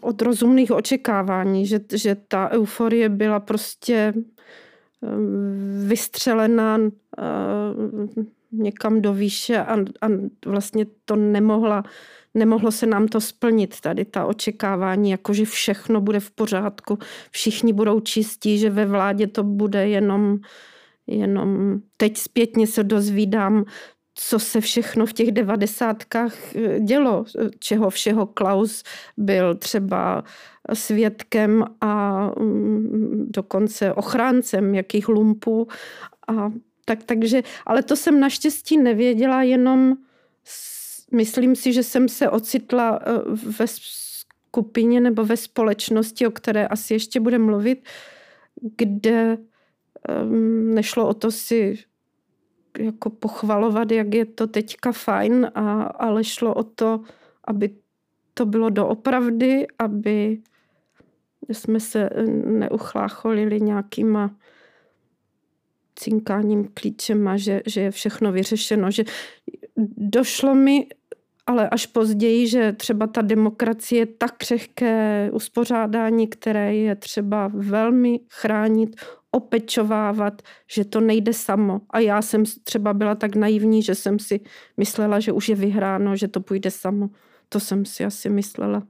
od 0.01 0.23
rozumných 0.23 0.71
očekávání, 0.71 1.67
že, 1.67 1.81
že 1.95 2.17
ta 2.29 2.51
euforie 2.51 3.09
byla 3.09 3.41
prostě 3.41 4.15
um, 4.15 5.89
vystřelená 5.89 6.79
uh, 6.79 8.25
někam 8.53 9.03
do 9.03 9.15
výše 9.15 9.59
a, 9.59 9.77
a 10.01 10.07
vlastně 10.47 10.87
to 11.05 11.17
nemohla 11.17 11.85
nemohlo 12.37 12.73
se 12.73 12.87
nám 12.87 13.09
to 13.09 13.21
splnit, 13.21 13.81
tady 13.81 14.05
ta 14.05 14.25
očekávání, 14.25 15.11
jako 15.11 15.33
že 15.33 15.45
všechno 15.45 16.01
bude 16.01 16.21
v 16.21 16.31
pořádku, 16.31 16.99
všichni 17.31 17.73
budou 17.73 18.01
čistí, 18.01 18.59
že 18.59 18.71
ve 18.71 18.87
vládě 18.87 19.27
to 19.27 19.43
bude 19.43 19.89
jenom, 19.89 20.39
jenom 21.07 21.79
teď 21.97 22.17
zpětně 22.17 22.67
se 22.67 22.85
dozvídám, 22.85 23.65
co 24.19 24.39
se 24.39 24.61
všechno 24.61 25.07
v 25.07 25.13
těch 25.13 25.33
devadesátkách 25.33 26.57
eh, 26.57 26.81
dělo, 26.81 27.25
čeho 27.59 27.91
všeho 27.91 28.27
Klaus 28.27 28.83
byl 29.17 29.55
třeba 29.55 30.25
svědkem 30.73 31.65
a 31.81 32.27
mm, 32.41 33.27
dokonce 33.29 33.93
ochráncem 33.93 34.75
jakých 34.75 35.09
lumpů. 35.09 35.69
A 36.29 36.53
tak, 36.85 37.05
takže, 37.05 37.43
ale 37.67 37.83
to 37.83 37.97
jsem 37.97 38.21
naštěstí 38.21 38.79
nevěděla, 38.79 39.43
jenom 39.43 39.97
myslím 41.13 41.57
si, 41.57 41.73
že 41.73 41.83
jsem 41.83 42.09
se 42.09 42.31
ocitla 42.31 43.01
eh, 43.03 43.13
ve 43.59 43.67
skupině 43.67 45.01
nebo 45.01 45.25
ve 45.25 45.37
společnosti, 45.37 46.27
o 46.27 46.31
které 46.31 46.67
asi 46.67 46.95
ještě 46.95 47.21
bude 47.21 47.39
mluvit, 47.39 47.89
kde 48.77 49.39
ehm, 50.09 50.75
nešlo 50.75 51.09
o 51.09 51.15
to 51.15 51.31
si 51.31 51.79
jako 52.79 53.11
pochvalovat, 53.11 53.91
jak 53.91 54.15
je 54.15 54.25
to 54.25 54.47
teďka 54.47 54.93
fajn, 54.93 55.51
a, 55.55 55.83
ale 55.83 56.25
šlo 56.25 56.55
o 56.55 56.63
to, 56.63 57.01
aby 57.45 57.71
to 58.35 58.47
bylo 58.47 58.71
doopravdy, 58.71 59.67
aby 59.79 60.43
jsme 61.53 61.81
se 61.81 62.09
eh, 62.13 62.23
neuchlácholili 62.47 63.61
nějakýma 63.61 64.37
cinkáním 65.97 66.69
klíčema, 66.75 67.37
že, 67.37 67.63
že 67.67 67.81
je 67.81 67.91
všechno 67.91 68.33
vyřešeno. 68.33 68.91
Že 68.91 69.05
došlo 69.97 70.55
mi 70.55 70.87
ale 71.47 71.69
až 71.69 71.87
později, 71.87 72.49
že 72.49 72.73
třeba 72.73 73.07
ta 73.07 73.23
demokracie 73.23 73.99
je 73.99 74.07
tak 74.07 74.37
křehké 74.37 75.31
uspořádání, 75.33 76.27
které 76.27 76.75
je 76.75 76.97
třeba 76.97 77.51
velmi 77.55 78.21
chránit, 78.31 78.97
opečovávat, 79.31 80.43
že 80.67 80.85
to 80.85 81.01
nejde 81.01 81.33
samo. 81.33 81.81
A 81.91 81.99
já 81.99 82.23
jsem 82.23 82.45
třeba 82.65 82.95
byla 82.95 83.15
tak 83.15 83.37
naivní, 83.37 83.83
že 83.83 83.95
jsem 83.95 84.19
si 84.19 84.41
myslela, 84.77 85.21
že 85.21 85.33
už 85.33 85.49
je 85.49 85.55
vyhráno, 85.55 86.17
že 86.17 86.29
to 86.29 86.41
půjde 86.41 86.71
samo. 86.71 87.11
To 87.49 87.61
jsem 87.61 87.85
si 87.85 88.05
asi 88.05 88.31
myslela. 88.31 88.83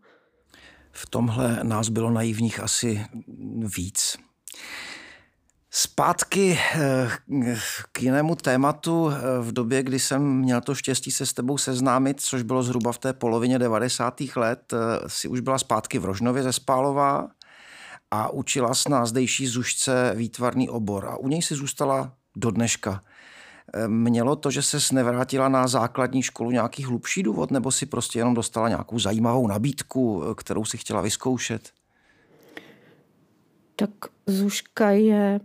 V 0.93 1.11
tomhle 1.11 1.59
nás 1.63 1.89
bylo 1.89 2.11
naivních 2.11 2.61
asi 2.61 3.05
víc. 3.77 4.17
Zpátky 5.79 6.59
eh, 6.75 7.11
k 7.93 8.03
jinému 8.03 8.35
tématu. 8.35 9.11
Eh, 9.11 9.41
v 9.41 9.53
době, 9.53 9.83
kdy 9.83 9.99
jsem 9.99 10.39
měl 10.39 10.61
to 10.61 10.75
štěstí 10.75 11.11
se 11.11 11.27
s 11.27 11.33
tebou 11.33 11.59
seznámit, 11.59 12.21
což 12.21 12.43
bylo 12.43 12.63
zhruba 12.63 12.93
v 12.93 12.99
té 12.99 13.13
polovině 13.13 13.59
90. 13.59 14.37
let, 14.37 14.73
eh, 14.73 14.77
si 15.07 15.29
už 15.29 15.41
byla 15.41 15.59
zpátky 15.59 15.99
v 15.99 16.05
Rožnově 16.05 16.43
ze 16.43 16.53
Spálova 16.53 17.29
a 18.11 18.29
učila 18.29 18.75
s 18.75 18.89
na 18.89 19.07
zdejší 19.07 19.47
zušce 19.47 20.13
výtvarný 20.17 20.69
obor. 20.69 21.07
A 21.07 21.17
u 21.17 21.29
něj 21.29 21.43
si 21.43 21.55
zůstala 21.55 22.13
do 22.37 22.51
dneška. 22.51 23.03
Mělo 23.87 24.37
to, 24.37 24.51
že 24.51 24.63
se 24.63 24.95
nevrátila 24.95 25.49
na 25.49 25.67
základní 25.67 26.23
školu 26.23 26.51
nějaký 26.51 26.85
hlubší 26.85 27.23
důvod, 27.23 27.51
nebo 27.51 27.73
si 27.73 27.87
prostě 27.87 28.19
jenom 28.19 28.35
dostala 28.35 28.69
nějakou 28.69 28.99
zajímavou 28.99 29.47
nabídku, 29.47 30.25
kterou 30.35 30.65
si 30.65 30.79
chtěla 30.79 31.01
vyzkoušet? 31.01 31.71
Tak 33.77 33.91
Zuška 34.27 34.91
je 34.91 35.41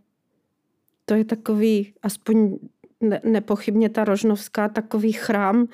to 1.11 1.15
je 1.15 1.25
takový, 1.25 1.93
aspoň 2.03 2.57
ne, 3.01 3.21
nepochybně 3.23 3.89
ta 3.89 4.03
Rožnovská, 4.03 4.69
takový 4.69 5.11
chrám. 5.11 5.67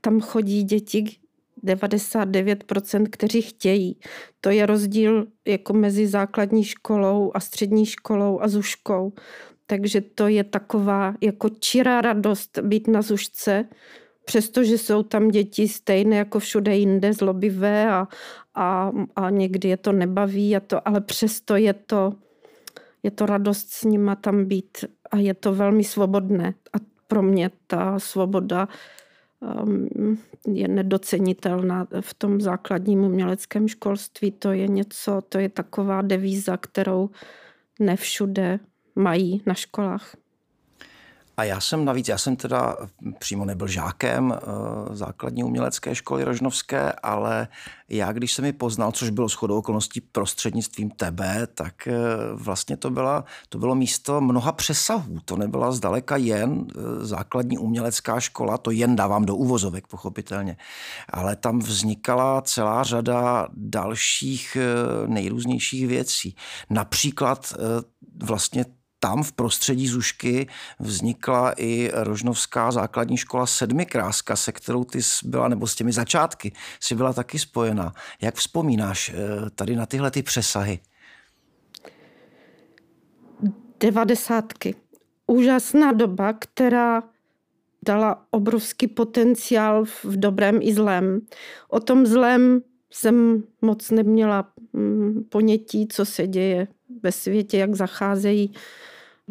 Tam 0.00 0.20
chodí 0.20 0.62
děti 0.62 1.16
99%, 1.64 3.06
kteří 3.10 3.42
chtějí. 3.42 3.96
To 4.40 4.50
je 4.50 4.66
rozdíl 4.66 5.26
jako 5.44 5.72
mezi 5.72 6.06
základní 6.06 6.64
školou 6.64 7.30
a 7.34 7.40
střední 7.40 7.86
školou 7.86 8.40
a 8.40 8.48
zuškou. 8.48 9.12
Takže 9.66 10.00
to 10.00 10.28
je 10.28 10.44
taková 10.44 11.14
jako 11.20 11.48
čirá 11.48 12.00
radost 12.00 12.58
být 12.58 12.88
na 12.88 13.02
zušce, 13.02 13.68
přestože 14.24 14.78
jsou 14.78 15.02
tam 15.02 15.28
děti 15.28 15.68
stejné 15.68 16.16
jako 16.16 16.38
všude 16.38 16.76
jinde, 16.76 17.12
zlobivé 17.12 17.90
a, 17.90 18.08
a, 18.54 18.92
a 19.16 19.30
někdy 19.30 19.68
je 19.68 19.76
to 19.76 19.92
nebaví, 19.92 20.56
a 20.56 20.60
to, 20.60 20.88
ale 20.88 21.00
přesto 21.00 21.56
je 21.56 21.72
to 21.72 22.12
je 23.02 23.10
to 23.10 23.26
radost 23.26 23.70
s 23.70 23.84
nima 23.84 24.16
tam 24.16 24.44
být 24.44 24.84
a 25.10 25.16
je 25.16 25.34
to 25.34 25.54
velmi 25.54 25.84
svobodné. 25.84 26.54
A 26.72 26.76
pro 27.06 27.22
mě 27.22 27.50
ta 27.66 27.98
svoboda 27.98 28.68
um, 29.64 30.18
je 30.46 30.68
nedocenitelná 30.68 31.86
v 32.00 32.14
tom 32.14 32.40
základním 32.40 33.04
uměleckém 33.04 33.68
školství. 33.68 34.30
To 34.30 34.52
je 34.52 34.68
něco, 34.68 35.20
to 35.28 35.38
je 35.38 35.48
taková 35.48 36.02
devíza, 36.02 36.56
kterou 36.56 37.10
nevšude 37.80 38.60
mají 38.94 39.42
na 39.46 39.54
školách. 39.54 40.16
A 41.40 41.44
já 41.44 41.60
jsem 41.60 41.84
navíc, 41.84 42.08
já 42.08 42.18
jsem 42.18 42.36
teda 42.36 42.76
přímo 43.18 43.44
nebyl 43.44 43.66
žákem 43.66 44.30
uh, 44.30 44.94
základní 44.94 45.44
umělecké 45.44 45.94
školy 45.94 46.24
Rožnovské, 46.24 46.92
ale 46.92 47.48
já, 47.88 48.12
když 48.12 48.32
jsem 48.32 48.42
mi 48.42 48.52
poznal, 48.52 48.92
což 48.92 49.10
bylo 49.10 49.28
shodou 49.28 49.58
okolností 49.58 50.00
prostřednictvím 50.00 50.90
tebe, 50.90 51.46
tak 51.54 51.74
uh, 51.86 52.42
vlastně 52.42 52.76
to, 52.76 52.90
byla, 52.90 53.24
to 53.48 53.58
bylo 53.58 53.74
místo 53.74 54.20
mnoha 54.20 54.52
přesahů. 54.52 55.18
To 55.24 55.36
nebyla 55.36 55.72
zdaleka 55.72 56.16
jen 56.16 56.50
uh, 56.50 56.66
základní 57.00 57.58
umělecká 57.58 58.20
škola, 58.20 58.58
to 58.58 58.70
jen 58.70 58.96
dávám 58.96 59.24
do 59.24 59.36
úvozovek, 59.36 59.86
pochopitelně. 59.86 60.56
Ale 61.08 61.36
tam 61.36 61.58
vznikala 61.58 62.42
celá 62.42 62.82
řada 62.82 63.48
dalších 63.54 64.56
nejrůznějších 65.06 65.86
věcí. 65.86 66.36
Například 66.70 67.54
vlastně 68.22 68.64
tam 69.00 69.22
v 69.22 69.32
prostředí 69.32 69.88
Zušky 69.88 70.46
vznikla 70.78 71.52
i 71.56 71.90
Rožnovská 71.94 72.70
základní 72.70 73.16
škola 73.16 73.46
Sedmikráska, 73.46 74.36
se 74.36 74.52
kterou 74.52 74.84
ty 74.84 74.98
byla, 75.24 75.48
nebo 75.48 75.66
s 75.66 75.74
těmi 75.74 75.92
začátky 75.92 76.52
si 76.80 76.94
byla 76.94 77.12
taky 77.12 77.38
spojena. 77.38 77.94
Jak 78.20 78.34
vzpomínáš 78.34 79.08
eh, 79.08 79.50
tady 79.50 79.76
na 79.76 79.86
tyhle 79.86 80.10
ty 80.10 80.22
přesahy? 80.22 80.78
Devadesátky. 83.80 84.74
Úžasná 85.26 85.92
doba, 85.92 86.32
která 86.32 87.02
dala 87.86 88.26
obrovský 88.30 88.86
potenciál 88.86 89.84
v 89.84 90.04
dobrém 90.04 90.58
i 90.62 90.74
zlém. 90.74 91.20
O 91.68 91.80
tom 91.80 92.06
zlém 92.06 92.60
jsem 92.90 93.42
moc 93.62 93.90
neměla 93.90 94.48
mm, 94.72 95.24
ponětí, 95.28 95.88
co 95.88 96.04
se 96.04 96.26
děje 96.26 96.68
ve 97.02 97.12
světě, 97.12 97.58
jak 97.58 97.74
zacházejí 97.74 98.52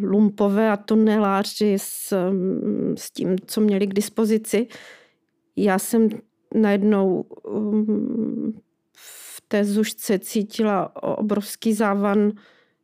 lumpové 0.02 0.72
a 0.72 0.78
tuneláři 0.78 1.76
s, 1.80 2.14
s 2.96 3.12
tím, 3.12 3.36
co 3.46 3.62
měli 3.62 3.88
k 3.88 3.94
dispozici. 3.94 4.68
Já 5.56 5.80
jsem 5.80 6.10
najednou 6.56 7.22
um, 7.22 8.54
v 8.96 9.42
té 9.48 9.66
zušce 9.66 10.20
cítila 10.20 11.04
obrovský 11.04 11.74
závan 11.74 12.32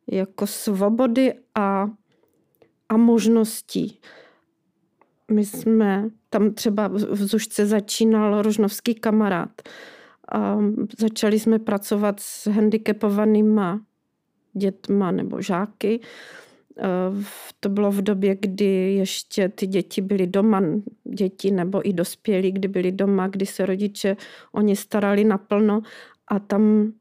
jako 0.06 0.46
svobody 0.46 1.34
a, 1.54 1.90
a 2.88 2.96
možností. 2.96 4.00
My 5.30 5.44
jsme 5.44 6.08
tam 6.30 6.54
třeba 6.54 6.88
v 6.88 7.16
Zušce 7.16 7.66
začínal 7.66 8.42
Rožnovský 8.42 8.94
kamarád. 8.94 9.62
A 10.32 10.58
začali 10.98 11.40
jsme 11.40 11.58
pracovat 11.58 12.20
s 12.20 12.46
handicapovanýma 12.46 13.80
dětma 14.52 15.10
nebo 15.10 15.42
žáky. 15.42 16.00
Eh, 16.78 17.24
to 17.60 17.68
bylo 17.68 17.90
v 17.90 18.02
době, 18.02 18.36
kdy 18.40 18.94
ještě 18.94 19.48
ty 19.48 19.66
děti 19.66 20.00
byly 20.00 20.26
doma, 20.26 20.62
děti 21.04 21.50
nebo 21.50 21.88
i 21.88 21.92
dospělí, 21.92 22.52
kdy 22.52 22.68
byli 22.68 22.92
doma, 22.92 23.28
kdy 23.28 23.46
se 23.46 23.66
rodiče 23.66 24.16
o 24.52 24.60
ně 24.60 24.76
starali 24.76 25.24
naplno 25.24 25.82
a 26.28 26.38
tam 26.38 26.92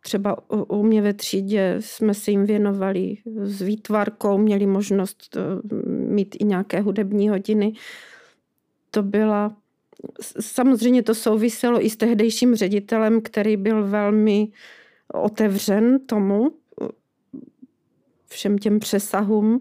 třeba 0.00 0.36
u 0.48 0.82
mě 0.82 1.02
ve 1.02 1.12
třídě 1.12 1.76
jsme 1.80 2.14
se 2.14 2.30
jim 2.30 2.46
věnovali 2.46 3.16
s 3.42 3.62
výtvarkou, 3.62 4.38
měli 4.38 4.66
možnost 4.66 5.36
eh, 5.36 5.40
mít 5.88 6.36
i 6.38 6.44
nějaké 6.44 6.80
hudební 6.80 7.28
hodiny. 7.28 7.72
To 8.90 9.02
byla, 9.02 9.56
samozřejmě 10.40 11.02
to 11.02 11.14
souviselo 11.14 11.84
i 11.84 11.90
s 11.90 11.96
tehdejším 11.96 12.54
ředitelem, 12.54 13.20
který 13.20 13.56
byl 13.56 13.88
velmi 13.88 14.48
otevřen 15.14 16.06
tomu, 16.06 16.61
všem 18.32 18.58
těm 18.58 18.78
přesahům, 18.78 19.60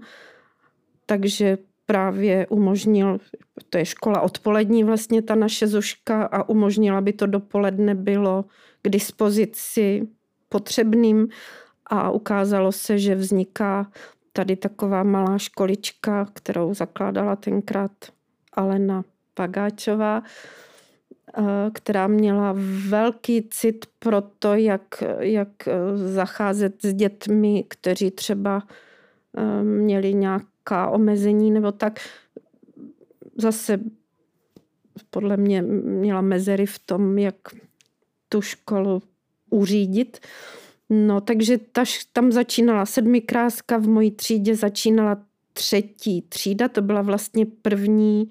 takže 1.06 1.58
právě 1.86 2.48
umožnil, 2.48 3.18
to 3.70 3.78
je 3.78 3.86
škola 3.86 4.22
odpolední 4.22 4.84
vlastně 4.84 5.22
ta 5.22 5.36
naše 5.36 5.68
Zuška 5.68 6.24
a 6.24 6.50
umožnila, 6.50 6.98
aby 6.98 7.14
to 7.14 7.26
dopoledne 7.26 7.96
bylo 7.96 8.46
k 8.82 8.90
dispozici 8.90 10.08
potřebným. 10.50 11.28
A 11.86 12.12
ukázalo 12.12 12.72
se, 12.72 13.00
že 13.00 13.16
vzniká 13.16 13.92
tady 14.34 14.56
taková 14.56 15.04
malá 15.04 15.38
školička, 15.38 16.26
kterou 16.34 16.74
zakládala 16.74 17.36
tenkrát 17.36 17.92
Alena 18.54 19.04
Pagáčová, 19.34 20.24
která 21.74 22.08
měla 22.08 22.56
velký 22.90 23.48
cit 23.50 23.86
pro 24.00 24.22
to, 24.22 24.54
jak, 24.54 25.04
jak 25.20 25.68
eh, 25.68 25.98
zacházet 25.98 26.82
s 26.82 26.94
dětmi, 26.94 27.66
kteří 27.68 28.12
třeba 28.12 28.64
eh, 29.38 29.64
měli 29.64 30.14
nějaká 30.14 30.90
omezení 30.90 31.52
nebo 31.52 31.72
tak. 31.72 32.00
Zase 33.38 33.80
podle 35.10 35.38
mě 35.38 35.62
měla 35.62 36.22
mezery 36.22 36.66
v 36.66 36.80
tom, 36.80 37.18
jak 37.18 37.36
tu 38.30 38.42
školu 38.42 39.02
uřídit. 39.50 40.20
No, 40.90 41.22
takže 41.22 41.58
ta, 41.58 41.84
tam 42.14 42.32
začínala 42.32 42.86
sedmikráska, 42.86 43.78
v 43.78 43.88
mojí 43.88 44.12
třídě 44.12 44.56
začínala 44.56 45.24
třetí 45.54 46.22
třída, 46.22 46.68
to 46.68 46.82
byla 46.82 47.02
vlastně 47.02 47.46
první, 47.46 48.30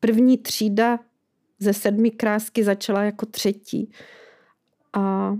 první 0.00 0.38
třída 0.38 0.98
ze 1.60 1.72
sedmi 1.72 2.10
krásky 2.10 2.64
začala 2.64 3.02
jako 3.02 3.26
třetí. 3.26 3.92
A 4.92 5.34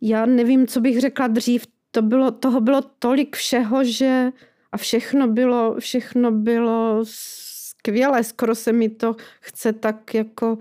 já 0.00 0.26
nevím, 0.26 0.66
co 0.66 0.80
bych 0.80 1.00
řekla 1.00 1.26
dřív. 1.26 1.66
To 1.90 2.02
bylo, 2.02 2.30
toho 2.30 2.60
bylo 2.60 2.82
tolik 2.98 3.36
všeho, 3.36 3.84
že 3.84 4.32
a 4.72 4.76
všechno 4.76 5.28
bylo, 5.28 5.76
všechno 5.78 6.30
bylo 6.30 7.00
skvělé. 7.04 8.24
Skoro 8.24 8.54
se 8.54 8.72
mi 8.72 8.88
to 8.88 9.16
chce 9.40 9.72
tak 9.72 10.14
jako 10.14 10.58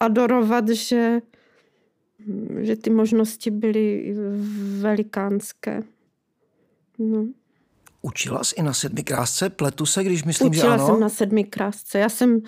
adorovat, 0.00 0.68
že, 0.68 1.20
že 2.60 2.76
ty 2.76 2.90
možnosti 2.90 3.50
byly 3.50 4.14
velikánské. 4.80 5.82
No. 6.98 7.26
Učila 8.02 8.44
jsi 8.44 8.54
i 8.56 8.62
na 8.62 8.72
sedmi 8.72 9.02
krásce? 9.02 9.50
Pletu 9.50 9.86
se, 9.86 10.04
když 10.04 10.24
myslím, 10.24 10.50
Učila 10.50 10.76
že 10.76 10.82
ano? 10.82 10.86
jsem 10.86 11.00
na 11.00 11.08
sedmi 11.08 11.44
krásce. 11.44 11.98
Já 11.98 12.08
jsem 12.08 12.40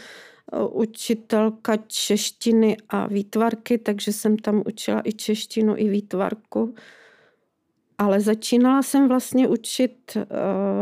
učitelka 0.71 1.77
češtiny 1.87 2.77
a 2.89 3.07
výtvarky, 3.07 3.79
takže 3.79 4.13
jsem 4.13 4.37
tam 4.37 4.63
učila 4.67 5.03
i 5.05 5.13
češtinu, 5.13 5.75
i 5.77 5.89
výtvarku. 5.89 6.75
Ale 7.99 8.21
začínala 8.21 8.83
jsem 8.83 9.09
vlastně 9.09 9.49
učit 9.49 10.17
eh, 10.17 10.25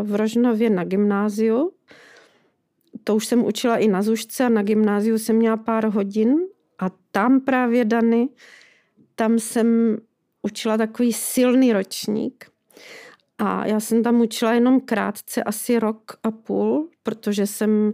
v 0.03 0.15
Rožnově 0.15 0.71
na 0.71 0.85
gymnáziu. 0.85 1.73
To 3.05 3.17
už 3.17 3.27
jsem 3.27 3.45
učila 3.45 3.77
i 3.77 3.89
na 3.89 4.03
Zušce 4.03 4.45
a 4.45 4.49
na 4.49 4.63
gymnáziu 4.63 5.19
jsem 5.19 5.37
měla 5.37 5.57
pár 5.57 5.85
hodin 5.85 6.37
a 6.79 6.91
tam 7.13 7.41
právě 7.41 7.85
Dany, 7.85 8.29
tam 9.15 9.39
jsem 9.39 9.99
učila 10.43 10.77
takový 10.77 11.13
silný 11.13 11.73
ročník. 11.73 12.51
A 13.39 13.67
já 13.67 13.81
jsem 13.81 14.03
tam 14.03 14.21
učila 14.21 14.53
jenom 14.53 14.81
krátce, 14.81 15.43
asi 15.43 15.79
rok 15.79 16.13
a 16.23 16.31
půl, 16.31 16.89
protože 17.03 17.47
jsem 17.47 17.93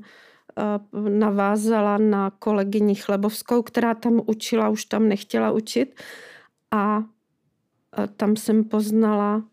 navázala 1.09 1.99
na 1.99 2.31
kolegyni 2.31 2.95
Chlebovskou, 2.95 3.63
která 3.63 3.95
tam 3.95 4.21
učila, 4.27 4.69
už 4.69 4.85
tam 4.85 5.09
nechtěla 5.09 5.51
učit. 5.51 6.01
A 6.71 7.05
tam 8.17 8.37
jsem 8.37 8.65
poznala 8.65 9.45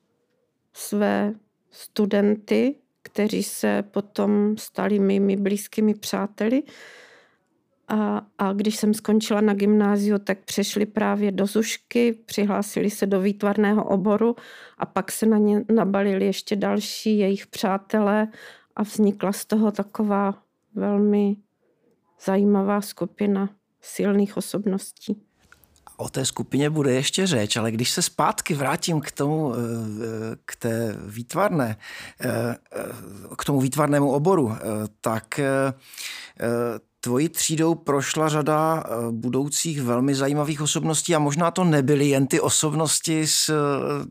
své 0.73 1.33
studenty, 1.71 2.75
kteří 3.01 3.43
se 3.43 3.83
potom 3.91 4.57
stali 4.57 4.99
mými 4.99 5.37
blízkými 5.37 5.93
přáteli. 5.93 6.63
A, 7.87 8.25
a 8.37 8.53
když 8.53 8.75
jsem 8.75 8.93
skončila 8.93 9.41
na 9.41 9.53
gymnáziu, 9.53 10.17
tak 10.19 10.39
přešli 10.39 10.85
právě 10.85 11.31
do 11.31 11.45
Zušky, 11.45 12.13
přihlásili 12.13 12.89
se 12.89 13.05
do 13.05 13.21
výtvarného 13.21 13.83
oboru 13.83 14.35
a 14.77 14.85
pak 14.85 15.11
se 15.11 15.25
na 15.25 15.37
ně 15.37 15.63
nabalili 15.73 16.25
ještě 16.25 16.55
další 16.55 17.17
jejich 17.17 17.47
přátelé 17.47 18.27
a 18.75 18.83
vznikla 18.83 19.31
z 19.31 19.45
toho 19.45 19.71
taková 19.71 20.42
velmi 20.75 21.35
zajímavá 22.25 22.81
skupina 22.81 23.49
silných 23.81 24.37
osobností. 24.37 25.21
O 25.97 26.09
té 26.09 26.25
skupině 26.25 26.69
bude 26.69 26.93
ještě 26.93 27.27
řeč, 27.27 27.57
ale 27.57 27.71
když 27.71 27.89
se 27.89 28.01
zpátky 28.01 28.53
vrátím 28.53 29.01
k 29.01 29.11
tomu, 29.11 29.53
eh, 29.53 29.57
k 30.45 30.55
té 30.55 30.97
výtvarné, 31.05 31.77
eh, 32.21 32.55
k 33.37 33.45
tomu 33.45 33.61
výtvarnému 33.61 34.11
oboru, 34.11 34.51
eh, 34.51 34.59
tak 35.01 35.39
Tvojí 37.05 37.29
třídou 37.29 37.75
prošla 37.75 38.29
řada 38.29 38.83
eh, 38.85 39.11
budoucích 39.11 39.81
velmi 39.81 40.15
zajímavých 40.15 40.61
osobností 40.61 41.15
a 41.15 41.19
možná 41.19 41.51
to 41.51 41.63
nebyly 41.63 42.07
jen 42.07 42.27
ty 42.27 42.39
osobnosti 42.39 43.27
z 43.27 43.49
eh, 43.49 43.53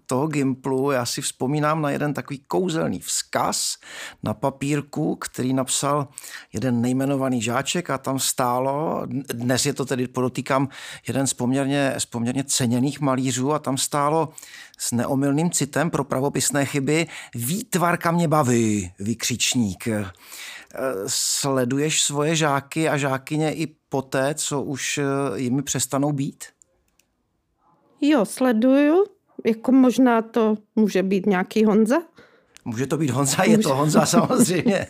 toho 0.06 0.26
Gimplu. 0.26 0.90
Já 0.90 1.06
si 1.06 1.22
vzpomínám 1.22 1.82
na 1.82 1.90
jeden 1.90 2.14
takový 2.14 2.38
kouzelný 2.38 3.00
vzkaz 3.00 3.74
na 4.22 4.34
papírku, 4.34 5.16
který 5.16 5.52
napsal 5.52 6.08
jeden 6.52 6.80
nejmenovaný 6.80 7.42
žáček 7.42 7.90
a 7.90 7.98
tam 7.98 8.18
stálo, 8.18 9.02
dnes 9.32 9.66
je 9.66 9.74
to 9.74 9.84
tedy, 9.84 10.08
podotýkám, 10.08 10.68
jeden 11.06 11.26
z 11.26 11.34
poměrně, 11.34 11.94
z 11.98 12.06
poměrně 12.06 12.44
ceněných 12.44 13.00
malířů 13.00 13.52
a 13.52 13.58
tam 13.58 13.78
stálo 13.78 14.28
s 14.78 14.92
neomylným 14.92 15.50
citem 15.50 15.90
pro 15.90 16.04
pravopisné 16.04 16.64
chyby 16.64 17.06
Výtvarka 17.34 18.10
mě 18.10 18.28
baví, 18.28 18.92
vykřičník. 18.98 19.88
Sleduješ 21.06 22.02
svoje 22.02 22.36
žáky 22.36 22.88
a 22.88 22.96
žákyně 22.96 23.54
i 23.54 23.66
poté, 23.88 24.34
co 24.34 24.62
už 24.62 24.98
eh, 24.98 25.04
jimi 25.40 25.62
přestanou 25.62 26.12
být? 26.12 26.44
Jo, 28.00 28.24
sleduju. 28.24 29.04
Jako 29.46 29.72
možná 29.72 30.22
to 30.22 30.54
může 30.76 31.02
být 31.02 31.26
nějaký 31.26 31.64
Honza. 31.64 32.02
Může 32.64 32.86
to 32.86 32.96
být 32.96 33.10
Honza, 33.10 33.42
je 33.42 33.56
může... 33.56 33.68
to 33.68 33.74
Honza 33.74 34.06
samozřejmě. 34.16 34.86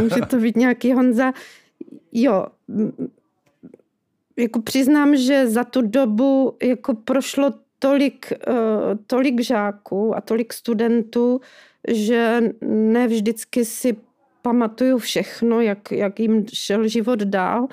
může 0.00 0.20
to 0.20 0.36
být 0.36 0.56
nějaký 0.56 0.92
Honza. 0.92 1.32
Jo, 2.12 2.46
jako 4.36 4.62
přiznám, 4.62 5.16
že 5.16 5.50
za 5.50 5.64
tu 5.64 5.82
dobu 5.82 6.56
jako 6.62 6.94
prošlo 6.94 7.52
tolik, 7.78 8.32
uh, 8.48 8.54
tolik 9.06 9.40
žáků 9.40 10.16
a 10.16 10.20
tolik 10.20 10.52
studentů, 10.52 11.40
že 11.88 12.40
ne 12.68 13.08
vždycky 13.08 13.64
si 13.64 13.96
pamatuju 14.44 14.98
všechno, 14.98 15.60
jak, 15.60 15.92
jak 15.92 16.20
jim 16.20 16.46
šel 16.52 16.88
život 16.88 17.18
dál, 17.18 17.66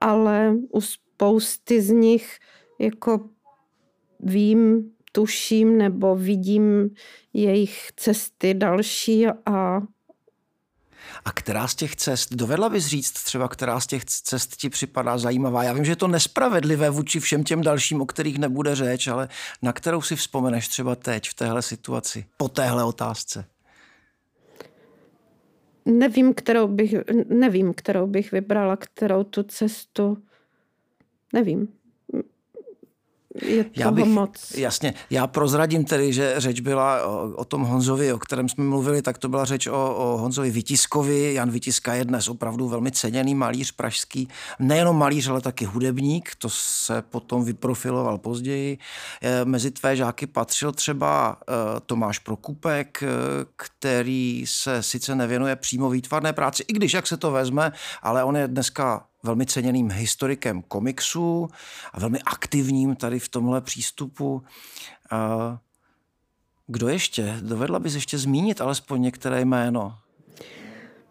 ale 0.00 0.54
u 0.70 0.80
spousty 0.80 1.82
z 1.82 1.90
nich 1.90 2.38
jako 2.78 3.28
vím, 4.20 4.90
tuším 5.12 5.78
nebo 5.78 6.16
vidím 6.16 6.90
jejich 7.32 7.90
cesty 7.96 8.54
další 8.54 9.26
a 9.46 9.82
a 11.24 11.32
která 11.32 11.68
z 11.68 11.74
těch 11.74 11.96
cest, 11.96 12.34
dovedla 12.34 12.68
bys 12.68 12.86
říct 12.86 13.12
třeba, 13.12 13.48
která 13.48 13.80
z 13.80 13.86
těch 13.86 14.04
cest 14.04 14.56
ti 14.56 14.70
připadá 14.70 15.18
zajímavá? 15.18 15.62
Já 15.62 15.72
vím, 15.72 15.84
že 15.84 15.92
je 15.92 15.96
to 15.96 16.08
nespravedlivé 16.08 16.90
vůči 16.90 17.20
všem 17.20 17.44
těm 17.44 17.62
dalším, 17.62 18.00
o 18.00 18.06
kterých 18.06 18.38
nebude 18.38 18.74
řeč, 18.74 19.06
ale 19.06 19.28
na 19.62 19.72
kterou 19.72 20.02
si 20.02 20.16
vzpomeneš 20.16 20.68
třeba 20.68 20.94
teď 20.94 21.28
v 21.28 21.34
téhle 21.34 21.62
situaci, 21.62 22.26
po 22.36 22.48
téhle 22.48 22.84
otázce? 22.84 23.44
Nevím, 25.86 26.34
kterou 26.34 26.68
bych, 26.68 26.94
nevím, 27.28 27.74
kterou 27.74 28.06
bych 28.06 28.32
vybrala, 28.32 28.76
kterou 28.76 29.24
tu 29.24 29.42
cestu. 29.42 30.22
Nevím 31.32 31.68
je 33.42 33.64
toho 33.64 33.72
já 33.76 33.90
bych, 33.90 34.04
moc. 34.04 34.52
Jasně, 34.56 34.94
já 35.10 35.26
prozradím 35.26 35.84
tedy, 35.84 36.12
že 36.12 36.34
řeč 36.36 36.60
byla 36.60 37.06
o, 37.06 37.30
o 37.36 37.44
tom 37.44 37.62
Honzovi, 37.62 38.12
o 38.12 38.18
kterém 38.18 38.48
jsme 38.48 38.64
mluvili, 38.64 39.02
tak 39.02 39.18
to 39.18 39.28
byla 39.28 39.44
řeč 39.44 39.66
o, 39.66 39.94
o 39.94 40.16
Honzovi 40.16 40.50
Vytiskovi. 40.50 41.34
Jan 41.34 41.50
Vytiska 41.50 41.94
je 41.94 42.04
dnes 42.04 42.28
opravdu 42.28 42.68
velmi 42.68 42.92
ceněný 42.92 43.34
malíř 43.34 43.72
pražský, 43.72 44.28
nejenom 44.58 44.98
malíř, 44.98 45.28
ale 45.28 45.40
taky 45.40 45.64
hudebník, 45.64 46.30
to 46.38 46.48
se 46.50 47.02
potom 47.02 47.44
vyprofiloval 47.44 48.18
později. 48.18 48.78
E, 49.22 49.44
mezi 49.44 49.70
tvé 49.70 49.96
žáky 49.96 50.26
patřil 50.26 50.72
třeba 50.72 51.36
e, 51.40 51.80
Tomáš 51.86 52.18
Prokupek, 52.18 53.02
e, 53.02 53.06
který 53.56 54.44
se 54.46 54.82
sice 54.82 55.14
nevěnuje 55.14 55.56
přímo 55.56 55.90
výtvarné 55.90 56.32
práci, 56.32 56.64
i 56.68 56.72
když, 56.72 56.94
jak 56.94 57.06
se 57.06 57.16
to 57.16 57.30
vezme, 57.30 57.72
ale 58.02 58.24
on 58.24 58.36
je 58.36 58.48
dneska 58.48 59.04
velmi 59.26 59.46
ceněným 59.46 59.90
historikem 59.90 60.62
komiksu 60.62 61.48
a 61.92 62.00
velmi 62.00 62.18
aktivním 62.18 62.96
tady 62.96 63.18
v 63.18 63.28
tomhle 63.28 63.60
přístupu. 63.60 64.42
Kdo 66.66 66.88
ještě? 66.88 67.36
Dovedla 67.40 67.78
bys 67.78 67.94
ještě 67.94 68.18
zmínit 68.18 68.60
alespoň 68.60 69.02
některé 69.02 69.40
jméno? 69.40 69.94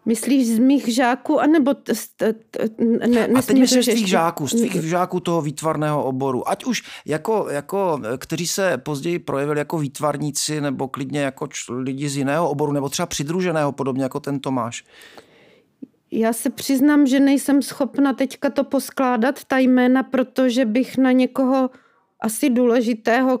Myslíš 0.04 0.46
z 0.46 0.58
mých 0.58 0.94
žáků, 0.94 1.40
anebo... 1.40 1.74
T, 1.74 1.92
t, 2.16 2.32
t, 2.32 2.68
ne, 3.06 3.26
a 3.26 3.42
teď 3.42 3.58
myslím 3.58 3.82
z 3.82 3.86
tvých 3.86 4.08
žáků, 4.08 4.48
z 4.48 4.50
tvých 4.50 4.82
žáků 4.82 5.20
toho 5.20 5.42
výtvarného 5.42 6.04
oboru. 6.04 6.48
Ať 6.48 6.64
už 6.64 6.82
jako, 7.06 7.46
jako, 7.50 8.00
kteří 8.18 8.46
se 8.46 8.78
později 8.78 9.18
projevili 9.18 9.58
jako 9.58 9.78
výtvarníci, 9.78 10.60
nebo 10.60 10.88
klidně 10.88 11.20
jako 11.20 11.48
lidi 11.68 12.08
z 12.08 12.16
jiného 12.16 12.50
oboru, 12.50 12.72
nebo 12.72 12.88
třeba 12.88 13.06
přidruženého, 13.06 13.72
podobně 13.72 14.02
jako 14.02 14.20
ten 14.20 14.40
Tomáš. 14.40 14.84
Já 16.18 16.32
se 16.32 16.50
přiznám, 16.50 17.06
že 17.06 17.20
nejsem 17.20 17.62
schopna 17.62 18.12
teďka 18.12 18.50
to 18.50 18.64
poskládat, 18.64 19.44
ta 19.44 19.58
jména, 19.58 20.02
protože 20.02 20.64
bych 20.64 20.98
na 20.98 21.12
někoho 21.12 21.70
asi 22.20 22.50
důležitého, 22.50 23.40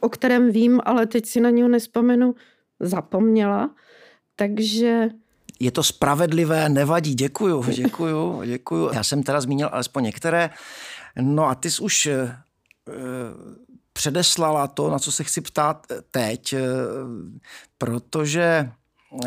o 0.00 0.08
kterém 0.08 0.50
vím, 0.50 0.80
ale 0.84 1.06
teď 1.06 1.26
si 1.26 1.40
na 1.40 1.50
něho 1.50 1.68
nespomenu, 1.68 2.34
zapomněla. 2.80 3.70
Takže... 4.36 5.08
Je 5.60 5.70
to 5.70 5.82
spravedlivé, 5.82 6.68
nevadí, 6.68 7.14
děkuju, 7.14 7.64
děkuju, 7.72 8.42
děkuju. 8.44 8.90
Já 8.92 9.04
jsem 9.04 9.22
teda 9.22 9.40
zmínil 9.40 9.68
alespoň 9.72 10.04
některé. 10.04 10.50
No 11.20 11.46
a 11.46 11.54
ty 11.54 11.70
jsi 11.70 11.82
už 11.82 12.06
eh, 12.06 12.36
předeslala 13.92 14.66
to, 14.66 14.90
na 14.90 14.98
co 14.98 15.12
se 15.12 15.24
chci 15.24 15.40
ptát 15.40 15.86
teď, 16.10 16.52
eh, 16.52 16.60
protože 17.78 18.70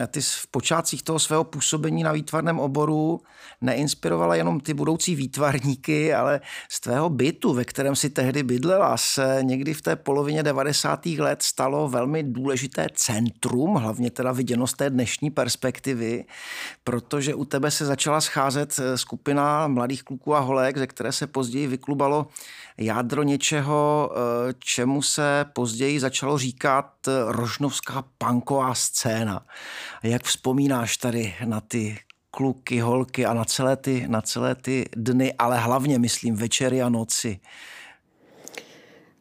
ty 0.08 0.21
v 0.21 0.47
počátcích 0.52 1.04
toho 1.04 1.19
svého 1.19 1.43
působení 1.43 2.04
na 2.04 2.12
výtvarném 2.12 2.60
oboru 2.60 3.21
neinspirovala 3.62 4.36
jenom 4.36 4.60
ty 4.60 4.73
budoucí 4.73 5.15
výtvarníky, 5.15 6.13
ale 6.13 6.41
z 6.69 6.80
tvého 6.80 7.10
bytu, 7.10 7.54
ve 7.54 7.65
kterém 7.65 7.95
si 7.95 8.10
tehdy 8.10 8.43
bydlela, 8.43 8.97
se 8.97 9.39
někdy 9.41 9.73
v 9.73 9.82
té 9.82 9.95
polovině 9.95 10.43
90. 10.43 11.06
let 11.06 11.41
stalo 11.41 11.89
velmi 11.89 12.23
důležité 12.23 12.88
centrum, 12.93 13.75
hlavně 13.75 14.12
teda 14.12 14.32
viděno 14.32 14.67
z 14.67 14.73
té 14.73 14.89
dnešní 14.89 15.30
perspektivy, 15.32 16.25
protože 16.84 17.36
u 17.36 17.45
tebe 17.45 17.71
se 17.71 17.86
začala 17.86 18.21
scházet 18.21 18.80
skupina 18.95 19.67
mladých 19.67 20.04
kluků 20.04 20.36
a 20.36 20.39
holek, 20.39 20.78
ze 20.78 20.88
které 20.88 21.12
se 21.12 21.28
později 21.28 21.67
vyklubalo 21.67 22.28
jádro 22.80 23.23
něčeho, 23.23 24.12
eh, 24.12 24.54
čemu 24.60 25.02
se 25.02 25.45
později 25.54 25.99
začalo 25.99 26.38
říkat 26.38 26.86
eh, 27.08 27.12
rožnovská 27.28 28.04
punková 28.17 28.73
scéna. 28.73 29.45
Jak 30.04 30.24
vzpomínáš 30.24 30.98
tady 30.98 31.36
na 31.46 31.62
ty 31.62 31.98
kluky, 32.32 32.80
holky 32.80 33.26
a 33.26 33.34
na 33.34 33.46
celé 33.46 33.76
ty, 33.76 34.06
na 34.08 34.22
celé 34.22 34.56
ty 34.56 34.86
dny, 34.96 35.34
ale 35.34 35.58
hlavně, 35.58 36.00
myslím, 36.00 36.36
večery 36.36 36.82
a 36.82 36.89
noci? 36.89 37.39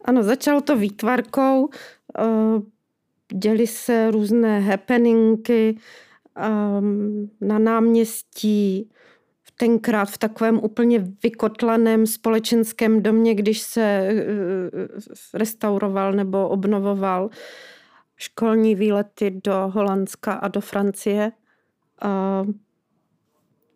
Ano, 0.05 0.23
začalo 0.23 0.61
to 0.61 0.77
výtvarkou, 0.77 1.69
eh, 2.19 2.23
děli 3.35 3.67
se 3.67 4.11
různé 4.11 4.61
happeningy 4.61 5.77
na 7.41 7.59
náměstí, 7.59 8.91
tenkrát 9.59 10.11
v 10.11 10.19
takovém 10.19 10.61
úplně 10.63 11.05
vykotlaném 11.23 12.07
společenském 12.07 13.03
domě, 13.03 13.35
když 13.35 13.61
se 13.61 13.83
eh, 13.83 14.19
restauroval 15.35 16.13
nebo 16.13 16.49
obnovoval 16.49 17.31
školní 18.19 18.75
výlety 18.75 19.31
do 19.45 19.69
Holandska 19.75 20.33
a 20.33 20.49
do 20.49 20.61
Francie, 20.61 21.33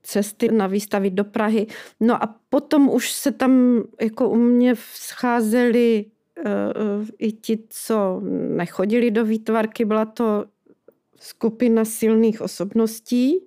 cesty 0.03 0.49
na 0.49 0.67
výstavy 0.67 1.11
do 1.11 1.25
Prahy. 1.25 1.67
No 2.01 2.23
a 2.23 2.35
potom 2.49 2.89
už 2.89 3.13
se 3.13 3.33
tam 3.33 3.83
jako 4.01 4.29
u 4.29 4.37
mě 4.37 4.75
scházeli 4.95 6.07
uh, 6.39 7.07
i 7.19 7.33
ti, 7.33 7.59
co 7.69 8.21
nechodili 8.57 9.11
do 9.11 9.25
výtvarky. 9.25 9.85
Byla 9.85 10.05
to 10.05 10.45
skupina 11.21 11.85
silných 11.85 12.41
osobností, 12.41 13.47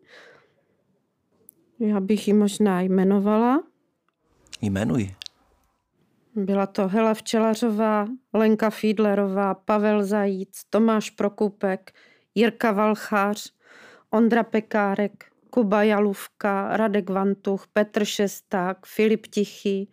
já 1.80 2.00
bych 2.00 2.28
ji 2.28 2.34
možná 2.34 2.82
jmenovala. 2.82 3.64
Jmenuji. 4.62 5.25
Byla 6.36 6.66
to 6.66 6.88
Hela 6.88 7.14
Včelařová, 7.14 8.08
Lenka 8.34 8.70
Fiedlerová, 8.70 9.54
Pavel 9.54 10.04
Zajíc, 10.04 10.62
Tomáš 10.70 11.10
Prokupek, 11.10 11.92
Jirka 12.36 12.72
Valchář, 12.72 13.54
Ondra 14.10 14.44
Pekárek, 14.44 15.26
Kuba 15.50 15.84
Jalůvka, 15.84 16.78
Radek 16.78 17.10
Vantuch, 17.10 17.68
Petr 17.74 18.06
Šesták, 18.06 18.86
Filip 18.86 19.28
Tichý, 19.28 19.90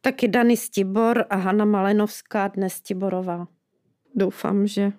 taky 0.00 0.28
Dany 0.28 0.56
Stibor 0.56 1.24
a 1.30 1.36
Hanna 1.36 1.64
Malenovská, 1.64 2.48
dnes 2.48 2.72
Stiborová. 2.72 3.46
Doufám, 4.14 4.66
že 4.66 4.92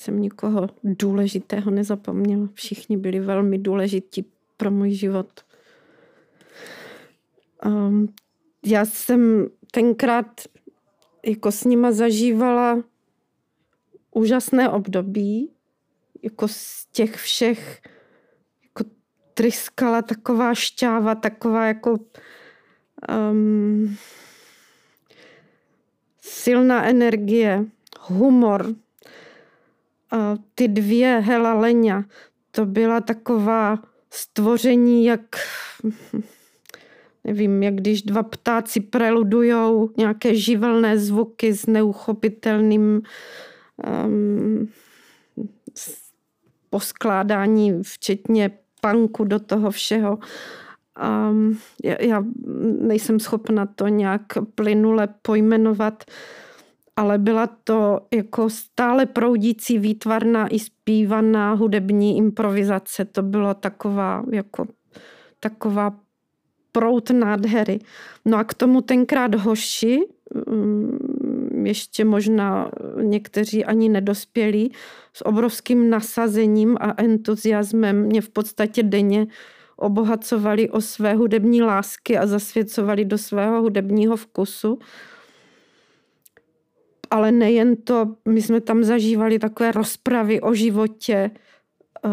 jsem 0.00 0.20
nikoho 0.20 0.68
důležitého 0.84 1.70
nezapomněla. 1.70 2.48
Všichni 2.54 2.96
byli 2.96 3.20
velmi 3.20 3.58
důležití 3.58 4.26
pro 4.56 4.70
můj 4.70 4.90
život. 4.90 5.44
Um, 7.66 8.14
já 8.66 8.84
jsem 8.84 9.48
tenkrát 9.74 10.40
jako 11.26 11.52
s 11.52 11.64
nima 11.64 11.92
zažívala 11.92 12.82
úžasné 14.10 14.68
období, 14.68 15.52
jako 16.22 16.48
z 16.48 16.86
těch 16.92 17.16
všech 17.16 17.80
jako 18.64 18.90
tryskala 19.34 20.02
taková 20.02 20.54
šťáva, 20.54 21.14
taková 21.14 21.66
jako 21.66 21.98
um, 23.30 23.96
silná 26.20 26.84
energie, 26.84 27.64
humor. 28.00 28.74
A 30.10 30.36
ty 30.54 30.68
dvě 30.68 31.22
Hela 31.24 31.54
Leňa, 31.54 32.04
to 32.50 32.66
byla 32.66 33.00
taková 33.00 33.82
stvoření, 34.10 35.04
jak 35.04 35.36
nevím, 37.24 37.62
jak 37.62 37.74
když 37.74 38.02
dva 38.02 38.22
ptáci 38.22 38.80
preludujou 38.80 39.90
nějaké 39.96 40.34
živelné 40.34 40.98
zvuky 40.98 41.54
s 41.54 41.66
neuchopitelným 41.66 43.02
um, 44.06 44.68
poskládání, 46.70 47.82
včetně 47.82 48.50
panku 48.80 49.24
do 49.24 49.38
toho 49.38 49.70
všeho. 49.70 50.18
Um, 51.30 51.58
já, 51.84 51.96
já 52.00 52.24
nejsem 52.80 53.20
schopna 53.20 53.66
to 53.66 53.88
nějak 53.88 54.22
plynule 54.54 55.08
pojmenovat, 55.22 56.04
ale 56.96 57.18
byla 57.18 57.46
to 57.64 58.00
jako 58.14 58.50
stále 58.50 59.06
proudící 59.06 59.78
výtvarná 59.78 60.48
i 60.48 60.58
zpívaná 60.58 61.52
hudební 61.52 62.16
improvizace. 62.16 63.04
To 63.04 63.22
bylo 63.22 63.54
taková 63.54 64.24
jako 64.32 64.66
taková 65.40 66.01
prout 66.72 67.10
nádhery. 67.10 67.78
No 68.24 68.38
a 68.38 68.44
k 68.44 68.54
tomu 68.54 68.80
tenkrát 68.80 69.34
hoši, 69.34 70.00
mm, 70.46 71.66
ještě 71.66 72.04
možná 72.04 72.70
někteří 73.02 73.64
ani 73.64 73.88
nedospělí, 73.88 74.72
s 75.12 75.26
obrovským 75.26 75.90
nasazením 75.90 76.76
a 76.80 76.94
entuziasmem 76.96 78.02
mě 78.02 78.20
v 78.20 78.28
podstatě 78.28 78.82
denně 78.82 79.26
obohacovali 79.76 80.70
o 80.70 80.80
své 80.80 81.14
hudební 81.14 81.62
lásky 81.62 82.18
a 82.18 82.26
zasvěcovali 82.26 83.04
do 83.04 83.18
svého 83.18 83.62
hudebního 83.62 84.16
vkusu. 84.16 84.78
Ale 87.10 87.32
nejen 87.32 87.76
to, 87.76 88.16
my 88.28 88.42
jsme 88.42 88.60
tam 88.60 88.84
zažívali 88.84 89.38
takové 89.38 89.72
rozpravy 89.72 90.40
o 90.40 90.54
životě. 90.54 91.30
Eh, 92.04 92.08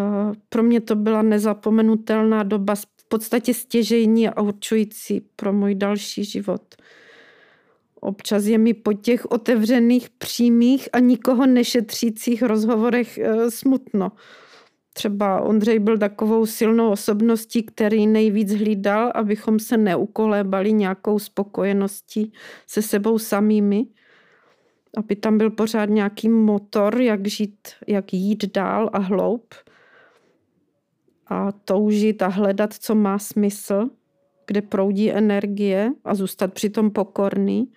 pro 0.50 0.64
mě 0.64 0.82
to 0.82 0.96
byla 0.96 1.22
nezapomenutelná 1.22 2.44
doba, 2.44 2.76
podstatě 3.10 3.54
stěžejní 3.54 4.30
a 4.30 4.42
určující 4.42 5.22
pro 5.36 5.54
můj 5.54 5.76
další 5.76 6.24
život. 6.24 6.76
Občas 8.02 8.46
je 8.46 8.58
mi 8.58 8.74
po 8.74 8.94
těch 8.94 9.26
otevřených, 9.26 10.10
přímých 10.10 10.90
a 10.94 11.00
nikoho 11.00 11.46
nešetřících 11.46 12.44
rozhovorech 12.44 13.18
eh, 13.18 13.52
smutno. 13.52 14.12
Třeba 14.94 15.42
Ondřej 15.42 15.80
byl 15.80 15.98
takovou 15.98 16.46
silnou 16.46 16.92
osobností, 16.92 17.64
který 17.64 18.08
nejvíc 18.08 18.54
hlídal, 18.54 19.12
abychom 19.16 19.60
se 19.60 19.78
neukolébali 19.78 20.74
nějakou 20.74 21.20
spokojeností 21.20 22.34
se 22.68 22.82
sebou 22.82 23.20
samými, 23.20 23.86
aby 24.98 25.16
tam 25.16 25.38
byl 25.38 25.50
pořád 25.50 25.90
nějaký 25.90 26.30
motor, 26.30 27.02
jak 27.02 27.28
žít, 27.28 27.68
jak 27.88 28.14
jít 28.14 28.46
dál 28.54 28.90
a 28.94 29.00
hloub 29.00 29.56
a 31.30 31.52
toužit 31.52 32.22
a 32.22 32.28
hledat, 32.28 32.74
co 32.74 32.96
má 32.96 33.20
smysl, 33.20 33.90
kde 34.48 34.62
proudí 34.62 35.12
energie 35.12 35.92
a 36.06 36.16
zůstat 36.16 36.54
přitom 36.54 36.92
pokorný. 36.92 37.72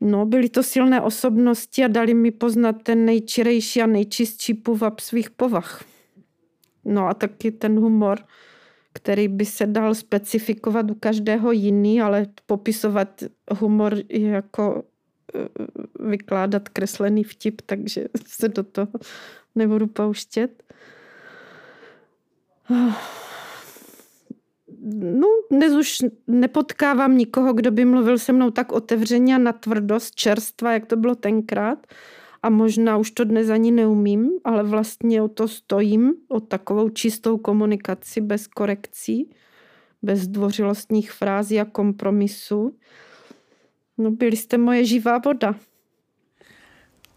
No, 0.00 0.26
byly 0.26 0.48
to 0.48 0.62
silné 0.62 1.00
osobnosti 1.00 1.84
a 1.84 1.88
dali 1.88 2.14
mi 2.14 2.30
poznat 2.30 2.82
ten 2.82 3.04
nejčirejší 3.04 3.82
a 3.82 3.86
nejčistší 3.86 4.54
půvab 4.54 5.00
svých 5.00 5.30
povah. 5.30 5.84
No 6.84 7.06
a 7.06 7.14
taky 7.14 7.50
ten 7.50 7.78
humor, 7.78 8.18
který 8.92 9.28
by 9.28 9.44
se 9.44 9.66
dal 9.66 9.94
specifikovat 9.94 10.90
u 10.90 10.94
každého 10.94 11.52
jiný, 11.52 12.00
ale 12.00 12.26
popisovat 12.46 13.22
humor 13.58 13.94
je 14.08 14.28
jako 14.28 14.82
eh, 15.34 15.48
vykládat 16.08 16.68
kreslený 16.68 17.24
vtip, 17.24 17.62
takže 17.66 18.04
se 18.26 18.48
do 18.48 18.62
toho 18.62 18.88
nebudu 19.54 19.86
pouštět. 19.86 20.62
no, 24.92 25.28
dnes 25.50 25.72
už 25.72 25.96
nepotkávám 26.26 27.18
nikoho, 27.18 27.52
kdo 27.52 27.70
by 27.70 27.84
mluvil 27.84 28.18
se 28.18 28.32
mnou 28.32 28.50
tak 28.50 28.72
otevřeně 28.72 29.34
a 29.34 29.38
na 29.38 29.52
tvrdost 29.52 30.14
čerstva, 30.14 30.72
jak 30.72 30.86
to 30.86 30.96
bylo 30.96 31.14
tenkrát. 31.14 31.86
A 32.42 32.50
možná 32.50 32.96
už 32.96 33.10
to 33.10 33.24
dnes 33.24 33.50
ani 33.50 33.70
neumím, 33.70 34.30
ale 34.44 34.62
vlastně 34.62 35.22
o 35.22 35.28
to 35.28 35.48
stojím, 35.48 36.14
o 36.28 36.40
takovou 36.40 36.88
čistou 36.88 37.38
komunikaci 37.38 38.20
bez 38.20 38.46
korekcí, 38.46 39.30
bez 40.02 40.28
dvořilostních 40.28 41.12
frází 41.12 41.60
a 41.60 41.64
kompromisu. 41.64 42.76
No, 43.98 44.10
byli 44.10 44.36
jste 44.36 44.58
moje 44.58 44.84
živá 44.84 45.18
voda. 45.18 45.54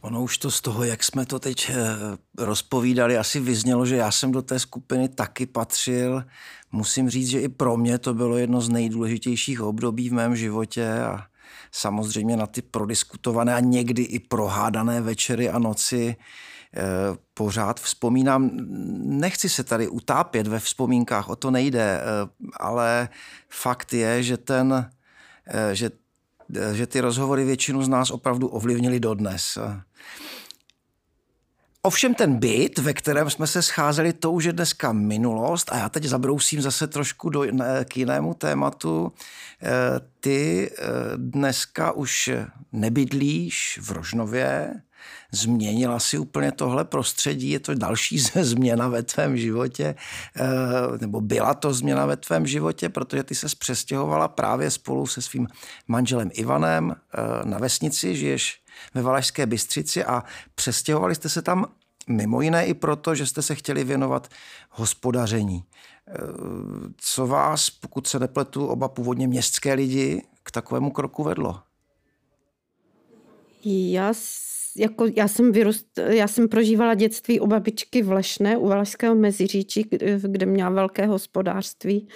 Ono 0.01 0.23
už 0.23 0.37
to 0.37 0.51
z 0.51 0.61
toho, 0.61 0.83
jak 0.83 1.03
jsme 1.03 1.25
to 1.25 1.39
teď 1.39 1.69
eh, 1.69 1.75
rozpovídali, 2.37 3.17
asi 3.17 3.39
vyznělo, 3.39 3.85
že 3.85 3.95
já 3.95 4.11
jsem 4.11 4.31
do 4.31 4.41
té 4.41 4.59
skupiny 4.59 5.09
taky 5.09 5.45
patřil. 5.45 6.23
Musím 6.71 7.09
říct, 7.09 7.27
že 7.27 7.41
i 7.41 7.49
pro 7.49 7.77
mě 7.77 7.97
to 7.97 8.13
bylo 8.13 8.37
jedno 8.37 8.61
z 8.61 8.69
nejdůležitějších 8.69 9.61
období 9.61 10.09
v 10.09 10.13
mém 10.13 10.35
životě 10.35 10.93
a 10.93 11.23
samozřejmě 11.71 12.37
na 12.37 12.47
ty 12.47 12.61
prodiskutované 12.61 13.55
a 13.55 13.59
někdy 13.59 14.01
i 14.01 14.19
prohádané 14.19 15.01
večery 15.01 15.49
a 15.49 15.59
noci 15.59 16.15
eh, 16.75 16.81
pořád 17.33 17.79
vzpomínám. 17.79 18.49
Nechci 19.03 19.49
se 19.49 19.63
tady 19.63 19.87
utápět 19.87 20.47
ve 20.47 20.59
vzpomínkách, 20.59 21.29
o 21.29 21.35
to 21.35 21.51
nejde, 21.51 22.01
eh, 22.01 22.03
ale 22.59 23.09
fakt 23.49 23.93
je, 23.93 24.23
že 24.23 24.37
ten, 24.37 24.89
že 25.73 25.91
že 26.73 26.87
ty 26.87 27.01
rozhovory 27.01 27.45
většinu 27.45 27.83
z 27.83 27.87
nás 27.87 28.11
opravdu 28.11 28.47
ovlivnili 28.47 28.99
dodnes. 28.99 29.57
Ovšem 31.83 32.13
ten 32.13 32.35
byt, 32.35 32.77
ve 32.77 32.93
kterém 32.93 33.29
jsme 33.29 33.47
se 33.47 33.61
scházeli, 33.61 34.13
to 34.13 34.31
už 34.31 34.43
je 34.43 34.53
dneska 34.53 34.91
minulost 34.91 35.71
a 35.71 35.77
já 35.77 35.89
teď 35.89 36.03
zabrousím 36.03 36.61
zase 36.61 36.87
trošku 36.87 37.29
do, 37.29 37.45
k 37.85 37.97
jinému 37.97 38.33
tématu. 38.33 39.11
E, 39.63 39.71
ty 40.19 40.69
e, 40.71 40.87
dneska 41.17 41.91
už 41.91 42.31
nebydlíš 42.71 43.79
v 43.81 43.91
Rožnově, 43.91 44.73
změnila 45.31 45.99
si 45.99 46.17
úplně 46.17 46.51
tohle 46.51 46.85
prostředí, 46.85 47.49
je 47.49 47.59
to 47.59 47.73
další 47.73 48.19
změna 48.41 48.87
ve 48.87 49.03
tvém 49.03 49.37
životě, 49.37 49.85
e, 49.85 50.97
nebo 50.97 51.21
byla 51.21 51.53
to 51.53 51.73
změna 51.73 52.05
ve 52.05 52.17
tvém 52.17 52.47
životě, 52.47 52.89
protože 52.89 53.23
ty 53.23 53.35
se 53.35 53.47
přestěhovala 53.59 54.27
právě 54.27 54.71
spolu 54.71 55.07
se 55.07 55.21
svým 55.21 55.47
manželem 55.87 56.29
Ivanem 56.33 56.95
na 57.43 57.57
vesnici, 57.57 58.15
žiješ 58.15 58.61
ve 58.93 59.01
Valašské 59.01 59.45
Bystřici 59.45 60.03
a 60.03 60.23
přestěhovali 60.55 61.15
jste 61.15 61.29
se 61.29 61.41
tam 61.41 61.65
mimo 62.07 62.41
jiné 62.41 62.65
i 62.65 62.73
proto, 62.73 63.15
že 63.15 63.25
jste 63.25 63.41
se 63.41 63.55
chtěli 63.55 63.83
věnovat 63.83 64.27
hospodaření. 64.69 65.63
E, 66.07 66.13
co 66.97 67.27
vás, 67.27 67.69
pokud 67.69 68.07
se 68.07 68.19
nepletu, 68.19 68.67
oba 68.67 68.87
původně 68.87 69.27
městské 69.27 69.73
lidi 69.73 70.21
k 70.43 70.51
takovému 70.51 70.91
kroku 70.91 71.23
vedlo? 71.23 71.59
Já, 73.65 74.13
jako, 74.77 75.05
já, 75.15 75.27
jsem 75.27 75.51
vyrůst, 75.51 75.99
já 76.07 76.27
jsem 76.27 76.49
prožívala 76.49 76.93
dětství 76.93 77.39
u 77.39 77.47
babičky 77.47 78.01
v 78.01 78.11
Lešné, 78.11 78.57
u 78.57 78.67
Valašského 78.67 79.15
Meziříčí, 79.15 79.89
kde 80.21 80.45
měla 80.45 80.69
velké 80.69 81.05
hospodářství 81.05 82.07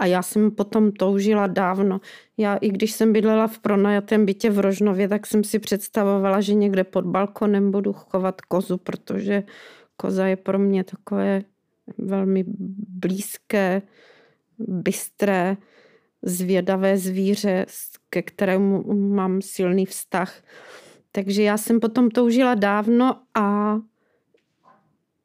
a 0.00 0.06
já 0.06 0.22
jsem 0.22 0.50
potom 0.50 0.92
toužila 0.92 1.46
dávno. 1.46 2.00
Já 2.36 2.56
i 2.56 2.68
když 2.68 2.92
jsem 2.92 3.12
bydlela 3.12 3.46
v 3.46 3.58
pronajatém 3.58 4.26
bytě 4.26 4.50
v 4.50 4.58
Rožnově, 4.58 5.08
tak 5.08 5.26
jsem 5.26 5.44
si 5.44 5.58
představovala, 5.58 6.40
že 6.40 6.54
někde 6.54 6.84
pod 6.84 7.04
balkonem 7.04 7.70
budu 7.70 7.92
chovat 7.92 8.40
kozu, 8.40 8.76
protože 8.76 9.42
koza 9.96 10.26
je 10.26 10.36
pro 10.36 10.58
mě 10.58 10.84
takové 10.84 11.42
velmi 11.98 12.44
blízké, 12.88 13.82
bystré, 14.58 15.56
zvědavé 16.22 16.98
zvíře, 16.98 17.66
ke 18.10 18.22
kterému 18.22 18.94
mám 18.94 19.42
silný 19.42 19.86
vztah. 19.86 20.42
Takže 21.12 21.42
já 21.42 21.56
jsem 21.56 21.80
potom 21.80 22.10
toužila 22.10 22.54
dávno 22.54 23.22
a 23.34 23.78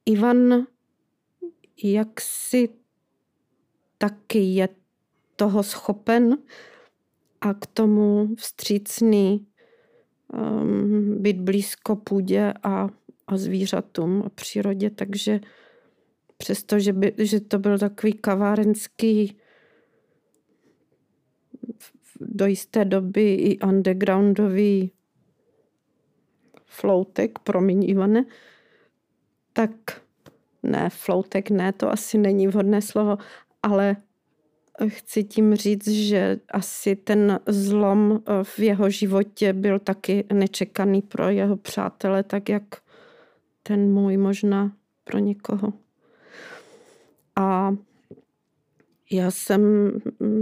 Ivan 0.06 0.66
jak 1.84 2.22
si 2.22 2.70
taky 3.98 4.40
je 4.40 4.70
toho 5.36 5.64
schopen 5.64 6.38
a 7.42 7.54
k 7.54 7.66
tomu 7.66 8.36
vstřícný 8.36 9.48
um, 10.34 11.22
být 11.22 11.42
blízko 11.42 11.96
půdě 11.96 12.54
a, 12.64 12.90
a 13.28 13.38
zvířatům 13.38 14.24
a 14.26 14.30
přírodě, 14.30 14.90
takže 14.90 15.40
přesto, 16.38 16.80
že, 16.80 16.94
by, 16.94 17.14
že 17.18 17.40
to 17.40 17.60
byl 17.60 17.80
takový 17.80 18.14
kavárenský 18.14 19.38
do 22.20 22.46
jisté 22.46 22.86
doby 22.86 23.34
i 23.34 23.60
undergroundový 23.60 24.92
floutek, 26.76 27.40
promiň 27.40 27.90
Ivane, 27.90 28.26
tak 29.54 29.72
ne, 30.64 30.90
floutek 30.90 31.50
ne, 31.50 31.74
to 31.74 31.92
asi 31.92 32.18
není 32.18 32.48
vhodné 32.48 32.82
slovo, 32.82 33.18
ale 33.64 33.96
chci 34.88 35.24
tím 35.24 35.56
říct, 35.56 35.88
že 35.88 36.40
asi 36.52 36.96
ten 36.96 37.40
zlom 37.48 38.20
eh, 38.28 38.44
v 38.44 38.60
jeho 38.60 38.90
životě 38.90 39.54
byl 39.54 39.80
taky 39.80 40.24
nečekaný 40.34 41.02
pro 41.02 41.30
jeho 41.30 41.58
přátele, 41.58 42.24
tak 42.24 42.50
jak 42.50 42.64
ten 43.64 43.94
můj 43.94 44.18
možná 44.18 44.72
pro 45.04 45.20
někoho. 45.20 45.74
A 47.36 47.76
já 49.12 49.32
jsem 49.32 49.92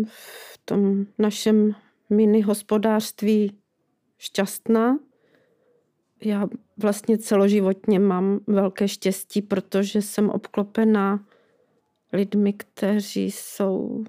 v 0.05 0.57
tom 0.65 1.05
našem 1.17 1.75
mini 2.09 2.41
hospodářství 2.41 3.57
šťastná. 4.17 4.97
Já 6.25 6.47
vlastně 6.77 7.17
celoživotně 7.17 7.99
mám 7.99 8.39
velké 8.47 8.87
štěstí, 8.87 9.41
protože 9.41 10.01
jsem 10.01 10.29
obklopená 10.29 11.25
lidmi, 12.13 12.53
kteří 12.53 13.31
jsou, 13.31 14.03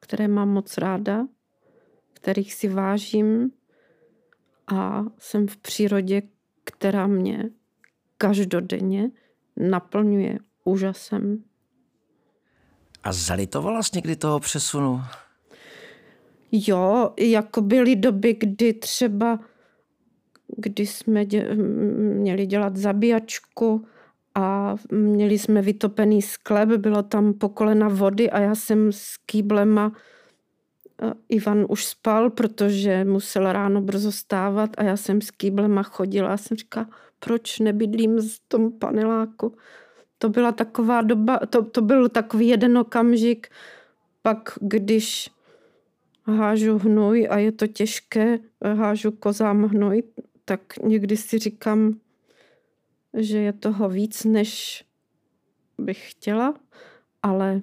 které 0.00 0.28
mám 0.28 0.48
moc 0.48 0.78
ráda, 0.78 1.26
kterých 2.12 2.54
si 2.54 2.68
vážím 2.68 3.50
a 4.66 5.04
jsem 5.18 5.48
v 5.48 5.56
přírodě, 5.56 6.22
která 6.64 7.06
mě 7.06 7.50
každodenně 8.18 9.10
naplňuje 9.56 10.38
úžasem. 10.64 11.44
A 13.02 13.12
zalitovala 13.12 13.82
jsi 13.82 13.90
někdy 13.94 14.16
toho 14.16 14.40
přesunu? 14.40 15.00
Jo, 16.52 17.14
jako 17.18 17.60
byly 17.60 17.96
doby, 17.96 18.34
kdy 18.34 18.72
třeba, 18.72 19.40
kdy 20.56 20.86
jsme 20.86 21.24
dě, 21.24 21.54
měli 21.54 22.46
dělat 22.46 22.76
zabíjačku 22.76 23.86
a 24.34 24.76
měli 24.92 25.38
jsme 25.38 25.62
vytopený 25.62 26.22
sklep, 26.22 26.68
bylo 26.68 27.02
tam 27.02 27.34
pokolena 27.34 27.88
vody 27.88 28.30
a 28.30 28.40
já 28.40 28.54
jsem 28.54 28.92
s 28.92 29.16
kýblema 29.26 29.92
Ivan 31.28 31.66
už 31.68 31.84
spal, 31.84 32.30
protože 32.30 33.04
musel 33.04 33.52
ráno 33.52 33.80
brzo 33.80 34.12
stávat 34.12 34.70
a 34.78 34.82
já 34.82 34.96
jsem 34.96 35.20
s 35.20 35.30
kýblema 35.30 35.82
chodila 35.82 36.28
a 36.28 36.36
jsem 36.36 36.56
říkala, 36.56 36.88
proč 37.18 37.58
nebydlím 37.58 38.20
v 38.20 38.40
tom 38.48 38.72
paneláku. 38.72 39.56
To 40.18 40.28
byla 40.28 40.52
taková 40.52 41.02
doba, 41.02 41.38
to, 41.50 41.64
to 41.64 41.82
byl 41.82 42.08
takový 42.08 42.48
jeden 42.48 42.78
okamžik, 42.78 43.48
pak 44.22 44.58
když 44.60 45.30
hážu 46.24 46.78
hnůj 46.78 47.28
a 47.30 47.38
je 47.38 47.52
to 47.52 47.66
těžké, 47.66 48.38
hážu 48.64 49.10
kozám 49.10 49.62
hnůj, 49.62 50.02
tak 50.48 50.60
někdy 50.82 51.16
si 51.16 51.38
říkám, 51.38 52.00
že 53.14 53.38
je 53.38 53.52
toho 53.52 53.88
víc, 53.88 54.24
než 54.24 54.84
bych 55.78 56.10
chtěla, 56.10 56.54
ale 57.22 57.62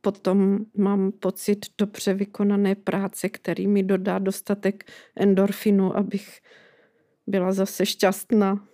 potom 0.00 0.58
mám 0.76 1.12
pocit 1.12 1.66
dobře 1.78 2.14
vykonané 2.14 2.74
práce, 2.74 3.28
který 3.28 3.66
mi 3.66 3.82
dodá 3.82 4.18
dostatek 4.18 4.84
endorfinu, 5.16 5.96
abych 5.96 6.40
byla 7.26 7.52
zase 7.52 7.86
šťastná. 7.86 8.66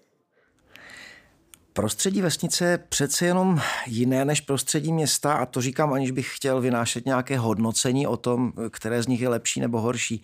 Prostředí 1.73 2.23
vesnice 2.23 2.65
je 2.65 2.79
přece 2.79 3.27
jenom 3.27 3.61
jiné 3.87 4.25
než 4.25 4.41
prostředí 4.41 4.93
města 4.93 5.33
a 5.33 5.47
to 5.47 5.61
říkám, 5.61 5.93
aniž 5.93 6.11
bych 6.11 6.37
chtěl 6.37 6.61
vynášet 6.61 7.07
nějaké 7.07 7.39
hodnocení 7.39 8.07
o 8.07 8.17
tom, 8.17 8.53
které 8.71 9.03
z 9.03 9.07
nich 9.07 9.21
je 9.21 9.29
lepší 9.29 9.61
nebo 9.61 9.81
horší. 9.81 10.23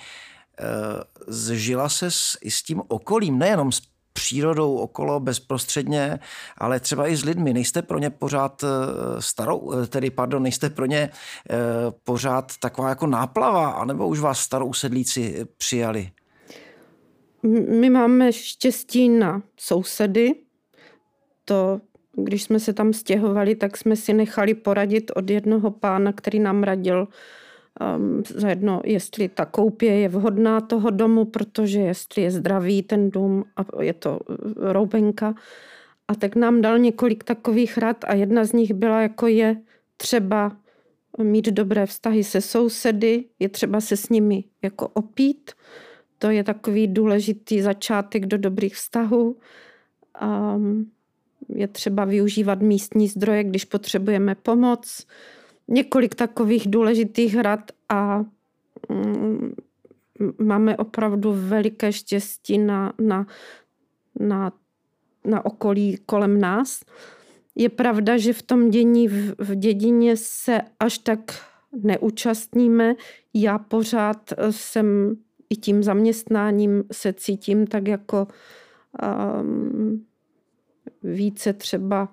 Eh, 0.60 0.64
zžila 1.26 1.88
se 1.88 2.10
s, 2.10 2.38
i 2.42 2.50
s 2.50 2.62
tím 2.62 2.82
okolím, 2.88 3.38
nejenom 3.38 3.72
s 3.72 3.82
přírodou 4.12 4.76
okolo 4.76 5.20
bezprostředně, 5.20 6.18
ale 6.58 6.80
třeba 6.80 7.08
i 7.08 7.16
s 7.16 7.24
lidmi. 7.24 7.52
Nejste 7.52 7.82
pro 7.82 7.98
ně 7.98 8.10
pořád 8.10 8.64
eh, 8.64 9.22
starou, 9.22 9.72
eh, 9.72 9.86
tedy 9.86 10.10
pardon, 10.10 10.42
nejste 10.42 10.70
pro 10.70 10.86
ně 10.86 11.10
pořád 12.04 12.52
taková 12.60 12.88
jako 12.88 13.06
náplava, 13.06 13.70
anebo 13.70 14.08
už 14.08 14.20
vás 14.20 14.40
starou 14.40 14.72
sedlíci 14.72 15.46
přijali? 15.56 16.10
My 17.68 17.90
máme 17.90 18.32
štěstí 18.32 19.08
na 19.08 19.42
sousedy, 19.60 20.34
to, 21.44 21.80
když 22.16 22.42
jsme 22.42 22.60
se 22.60 22.72
tam 22.72 22.92
stěhovali, 22.92 23.54
tak 23.54 23.76
jsme 23.76 23.96
si 23.96 24.12
nechali 24.12 24.54
poradit 24.54 25.10
od 25.14 25.30
jednoho 25.30 25.70
pána, 25.70 26.12
který 26.12 26.38
nám 26.38 26.62
radil 26.62 27.08
um, 27.80 28.22
za 28.28 28.48
jedno, 28.48 28.80
jestli 28.84 29.28
ta 29.28 29.44
koupě 29.44 29.92
je 29.92 30.08
vhodná 30.08 30.60
toho 30.60 30.90
domu, 30.90 31.24
protože 31.24 31.80
jestli 31.80 32.22
je 32.22 32.30
zdravý 32.30 32.82
ten 32.82 33.10
dům 33.10 33.44
a 33.56 33.82
je 33.82 33.92
to 33.92 34.18
uh, 34.18 34.36
roubenka. 34.56 35.34
A 36.08 36.14
tak 36.14 36.36
nám 36.36 36.60
dal 36.60 36.78
několik 36.78 37.24
takových 37.24 37.78
rad 37.78 38.04
a 38.04 38.14
jedna 38.14 38.44
z 38.44 38.52
nich 38.52 38.74
byla, 38.74 39.00
jako 39.00 39.26
je 39.26 39.56
třeba 39.96 40.56
mít 41.18 41.46
dobré 41.46 41.86
vztahy 41.86 42.24
se 42.24 42.40
sousedy, 42.40 43.24
je 43.38 43.48
třeba 43.48 43.80
se 43.80 43.96
s 43.96 44.08
nimi 44.08 44.44
jako 44.62 44.88
opít. 44.88 45.50
To 46.18 46.30
je 46.30 46.44
takový 46.44 46.86
důležitý 46.86 47.62
začátek 47.62 48.26
do 48.26 48.38
dobrých 48.38 48.74
vztahů. 48.74 49.36
Um, 50.22 50.90
je 51.48 51.68
třeba 51.68 52.04
využívat 52.04 52.60
místní 52.60 53.08
zdroje, 53.08 53.44
když 53.44 53.64
potřebujeme 53.64 54.34
pomoc. 54.34 55.06
Několik 55.68 56.14
takových 56.14 56.70
důležitých 56.70 57.38
rad 57.38 57.72
a 57.88 58.24
mm, 58.88 59.54
máme 60.38 60.76
opravdu 60.76 61.32
veliké 61.32 61.92
štěstí 61.92 62.58
na, 62.58 62.92
na, 62.98 63.26
na, 64.20 64.52
na 65.24 65.44
okolí 65.44 65.98
kolem 66.06 66.40
nás. 66.40 66.80
Je 67.54 67.68
pravda, 67.68 68.18
že 68.18 68.32
v 68.32 68.42
tom 68.42 68.70
dění 68.70 69.08
v, 69.08 69.34
v 69.38 69.54
dědině 69.54 70.16
se 70.16 70.60
až 70.80 70.98
tak 70.98 71.20
neúčastníme. 71.72 72.94
Já 73.34 73.58
pořád 73.58 74.32
jsem 74.50 75.16
i 75.50 75.56
tím 75.56 75.82
zaměstnáním 75.82 76.84
se 76.92 77.12
cítím 77.12 77.66
tak 77.66 77.88
jako 77.88 78.26
um, 79.42 80.06
více 81.02 81.52
třeba 81.52 82.08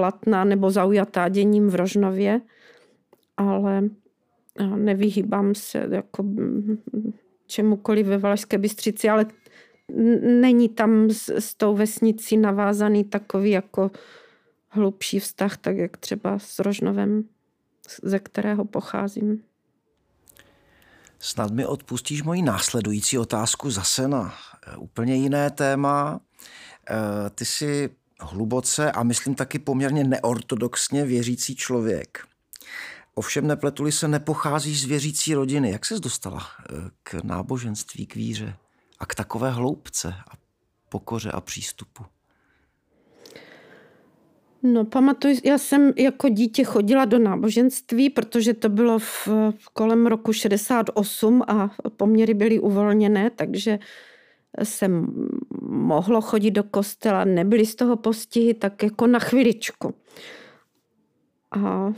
platná 0.00 0.44
nebo 0.44 0.70
zaujatá 0.70 1.28
děním 1.28 1.68
v 1.68 1.74
Rožnově, 1.74 2.40
ale 3.36 3.82
nevyhýbám 4.76 5.54
se 5.54 5.88
jako 5.90 6.24
čemukoliv 7.46 8.06
ve 8.06 8.18
Valašské 8.18 8.58
Bystřici, 8.58 9.08
ale 9.08 9.26
není 10.22 10.68
tam 10.68 11.10
s, 11.10 11.28
s 11.28 11.54
tou 11.54 11.76
vesnicí 11.76 12.36
navázaný 12.36 13.04
takový 13.04 13.50
jako 13.50 13.90
hlubší 14.68 15.20
vztah, 15.20 15.56
tak 15.56 15.76
jak 15.76 15.96
třeba 15.96 16.38
s 16.38 16.58
Rožnovem, 16.58 17.24
ze 18.02 18.18
kterého 18.18 18.64
pocházím. 18.64 19.42
Snad 21.18 21.50
mi 21.50 21.66
odpustíš 21.66 22.22
moji 22.22 22.42
následující 22.42 23.18
otázku 23.18 23.70
zase 23.70 24.08
na 24.08 24.34
eh, 24.66 24.76
úplně 24.76 25.14
jiné 25.14 25.50
téma. 25.50 26.20
Eh, 26.90 27.30
ty 27.30 27.44
jsi 27.44 27.90
hluboce 28.20 28.92
a 28.92 29.02
myslím 29.02 29.34
taky 29.34 29.58
poměrně 29.58 30.04
neortodoxně 30.04 31.04
věřící 31.04 31.56
člověk. 31.56 32.26
Ovšem 33.14 33.46
nepletuli 33.46 33.92
se, 33.92 34.08
nepocházíš 34.08 34.82
z 34.82 34.84
věřící 34.84 35.34
rodiny. 35.34 35.70
Jak 35.70 35.86
ses 35.86 36.00
dostala 36.00 36.40
eh, 36.40 36.74
k 37.02 37.14
náboženství, 37.14 38.06
k 38.06 38.14
víře 38.14 38.56
a 38.98 39.06
k 39.06 39.14
takové 39.14 39.50
hloubce 39.50 40.14
a 40.30 40.32
pokoře 40.88 41.30
a 41.30 41.40
přístupu? 41.40 42.04
No, 44.62 44.84
pamatuju, 44.84 45.36
já 45.44 45.58
jsem 45.58 45.92
jako 45.96 46.28
dítě 46.28 46.64
chodila 46.64 47.04
do 47.04 47.18
náboženství, 47.18 48.10
protože 48.10 48.54
to 48.54 48.68
bylo 48.68 48.98
v 48.98 49.28
kolem 49.72 50.06
roku 50.06 50.32
68 50.32 51.42
a 51.48 51.70
poměry 51.96 52.34
byly 52.34 52.60
uvolněné, 52.60 53.30
takže 53.30 53.78
jsem 54.62 55.06
mohlo 55.62 56.20
chodit 56.20 56.50
do 56.50 56.62
kostela, 56.62 57.24
nebyly 57.24 57.66
z 57.66 57.74
toho 57.74 57.96
postihy, 57.96 58.54
tak 58.54 58.82
jako 58.82 59.06
na 59.06 59.18
chviličku. 59.18 59.94
A, 61.50 61.92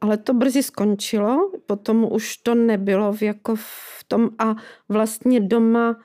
ale 0.00 0.16
to 0.16 0.34
brzy 0.34 0.62
skončilo, 0.62 1.52
potom 1.66 2.12
už 2.12 2.36
to 2.36 2.54
nebylo 2.54 3.12
v, 3.12 3.22
jako 3.22 3.56
v 3.56 4.04
tom 4.08 4.30
a 4.38 4.56
vlastně 4.88 5.40
doma, 5.40 5.96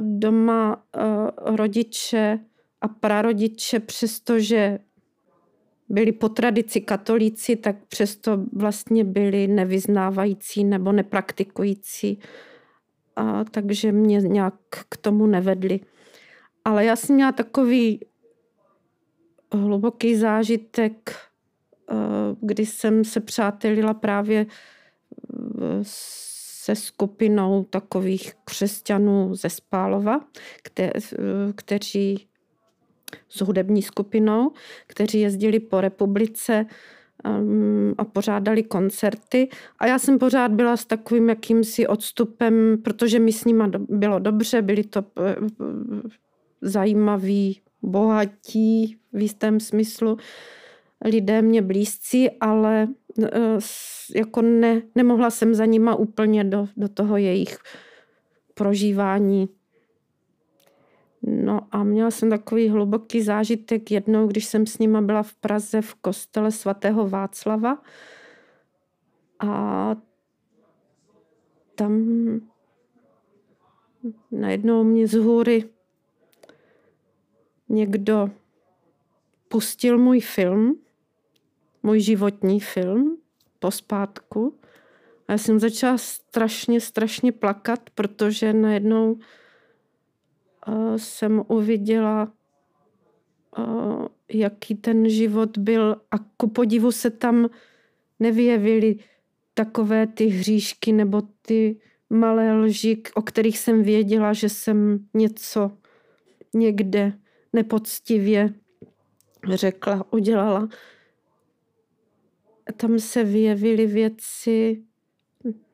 doma 0.00 0.84
rodiče 1.46 2.38
a 2.80 2.88
prarodiče, 2.88 3.80
přestože 3.80 4.78
byli 5.88 6.12
po 6.12 6.28
tradici 6.28 6.80
katolíci, 6.80 7.56
tak 7.56 7.76
přesto 7.88 8.44
vlastně 8.52 9.04
byli 9.04 9.48
nevyznávající 9.48 10.64
nebo 10.64 10.92
nepraktikující 10.92 12.18
a 13.16 13.44
takže 13.44 13.92
mě 13.92 14.20
nějak 14.20 14.54
k 14.88 14.96
tomu 14.96 15.26
nevedli. 15.26 15.80
Ale 16.64 16.84
já 16.84 16.96
jsem 16.96 17.16
měla 17.16 17.32
takový 17.32 18.00
hluboký 19.52 20.16
zážitek, 20.16 21.14
eh, 21.90 21.94
kdy 22.40 22.66
jsem 22.66 23.04
se 23.04 23.20
přátelila 23.20 23.94
právě 23.94 24.46
eh, 24.46 25.78
se 25.82 26.76
skupinou 26.76 27.64
takových 27.64 28.34
křesťanů 28.44 29.34
ze 29.34 29.50
Spálova, 29.50 30.20
kte, 30.62 30.82
eh, 30.82 31.52
kteří 31.54 32.26
s 33.28 33.40
hudební 33.40 33.82
skupinou, 33.82 34.52
kteří 34.86 35.20
jezdili 35.20 35.60
po 35.60 35.80
republice 35.80 36.66
um, 37.24 37.94
a 37.98 38.04
pořádali 38.04 38.62
koncerty. 38.62 39.48
A 39.78 39.86
já 39.86 39.98
jsem 39.98 40.18
pořád 40.18 40.52
byla 40.52 40.76
s 40.76 40.84
takovým 40.84 41.28
jakýmsi 41.28 41.86
odstupem, 41.86 42.78
protože 42.84 43.18
mi 43.18 43.32
s 43.32 43.44
nima 43.44 43.70
bylo 43.88 44.18
dobře, 44.18 44.62
byli 44.62 44.84
to 44.84 45.04
eh, 45.18 45.36
zajímaví, 46.60 47.60
bohatí 47.82 48.96
v 49.12 49.22
jistém 49.22 49.60
smyslu 49.60 50.16
lidé 51.04 51.42
mě 51.42 51.62
blízcí, 51.62 52.30
ale 52.30 52.88
eh, 53.24 53.58
jako 54.16 54.42
ne, 54.42 54.82
nemohla 54.94 55.30
jsem 55.30 55.54
za 55.54 55.64
nima 55.64 55.94
úplně 55.94 56.44
do, 56.44 56.68
do 56.76 56.88
toho 56.88 57.16
jejich 57.16 57.58
prožívání. 58.54 59.48
No 61.30 61.60
a 61.70 61.82
měla 61.82 62.10
jsem 62.10 62.30
takový 62.30 62.68
hluboký 62.68 63.22
zážitek 63.22 63.90
jednou, 63.90 64.26
když 64.26 64.44
jsem 64.44 64.66
s 64.66 64.78
nima 64.78 65.00
byla 65.00 65.22
v 65.22 65.34
Praze 65.34 65.82
v 65.82 65.94
kostele 65.94 66.50
svatého 66.50 67.08
Václava 67.08 67.82
a 69.38 69.96
tam 71.74 72.04
najednou 74.30 74.84
mě 74.84 75.06
z 75.06 75.14
hůry 75.14 75.64
někdo 77.68 78.30
pustil 79.48 79.98
můj 79.98 80.20
film, 80.20 80.80
můj 81.82 82.00
životní 82.00 82.60
film 82.60 83.16
pospátku. 83.58 84.54
A 85.28 85.32
já 85.32 85.38
jsem 85.38 85.60
začala 85.60 85.98
strašně, 85.98 86.80
strašně 86.80 87.32
plakat, 87.32 87.90
protože 87.90 88.52
najednou 88.52 89.18
jsem 90.96 91.42
uviděla, 91.48 92.32
uh, 93.58 94.06
jaký 94.28 94.74
ten 94.74 95.08
život 95.08 95.58
byl 95.58 95.96
a 96.10 96.18
ku 96.36 96.48
podivu 96.48 96.92
se 96.92 97.10
tam 97.10 97.50
nevyjevily 98.20 98.96
takové 99.54 100.06
ty 100.06 100.26
hříšky 100.26 100.92
nebo 100.92 101.22
ty 101.42 101.80
malé 102.10 102.52
lži, 102.52 103.02
o 103.14 103.22
kterých 103.22 103.58
jsem 103.58 103.82
věděla, 103.82 104.32
že 104.32 104.48
jsem 104.48 105.06
něco 105.14 105.70
někde 106.54 107.12
nepoctivě 107.52 108.54
řekla, 109.48 110.12
udělala. 110.12 110.68
Tam 112.76 112.98
se 112.98 113.24
vyjevily 113.24 113.86
věci 113.86 114.84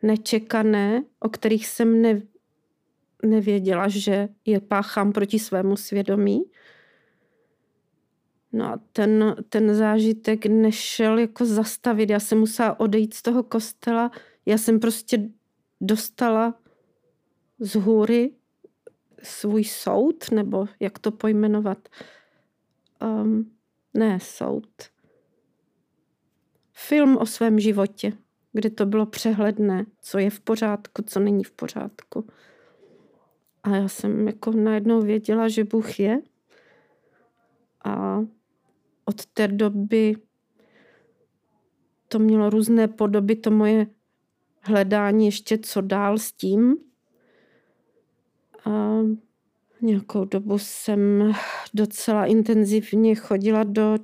nečekané, 0.02 1.04
o 1.20 1.28
kterých 1.28 1.66
jsem 1.66 2.02
ne, 2.02 2.22
nevěděla, 3.22 3.88
že 3.88 4.28
je 4.44 4.60
páchám 4.60 5.12
proti 5.12 5.38
svému 5.38 5.76
svědomí. 5.76 6.42
No 8.52 8.64
a 8.64 8.80
ten, 8.92 9.36
ten 9.48 9.74
zážitek 9.74 10.46
nešel 10.46 11.18
jako 11.18 11.44
zastavit. 11.44 12.10
Já 12.10 12.20
jsem 12.20 12.38
musela 12.38 12.80
odejít 12.80 13.14
z 13.14 13.22
toho 13.22 13.42
kostela. 13.42 14.10
Já 14.46 14.58
jsem 14.58 14.80
prostě 14.80 15.28
dostala 15.80 16.54
z 17.58 17.74
hůry 17.74 18.32
svůj 19.22 19.64
soud, 19.64 20.30
nebo 20.30 20.66
jak 20.80 20.98
to 20.98 21.10
pojmenovat. 21.10 21.88
Um, 23.02 23.50
ne 23.94 24.18
soud. 24.22 24.68
Film 26.72 27.16
o 27.16 27.26
svém 27.26 27.60
životě, 27.60 28.12
kde 28.52 28.70
to 28.70 28.86
bylo 28.86 29.06
přehledné, 29.06 29.84
co 30.00 30.18
je 30.18 30.30
v 30.30 30.40
pořádku, 30.40 31.02
co 31.02 31.20
není 31.20 31.44
v 31.44 31.50
pořádku. 31.50 32.26
A 33.66 33.76
já 33.76 33.88
jsem 33.88 34.26
jako 34.26 34.50
najednou 34.50 35.00
věděla, 35.00 35.48
že 35.48 35.64
Bůh 35.64 36.00
je. 36.00 36.20
A 37.84 38.18
od 39.04 39.26
té 39.26 39.48
doby 39.48 40.16
to 42.08 42.18
mělo 42.18 42.50
různé 42.50 42.88
podoby, 42.88 43.36
to 43.36 43.50
moje 43.50 43.86
hledání 44.60 45.26
ještě 45.26 45.58
co 45.58 45.80
dál 45.80 46.18
s 46.18 46.32
tím. 46.32 46.76
A 48.64 48.98
nějakou 49.80 50.24
dobu 50.24 50.58
jsem 50.58 51.32
docela 51.74 52.26
intenzivně 52.26 53.14
chodila 53.14 53.64
do 53.64 53.98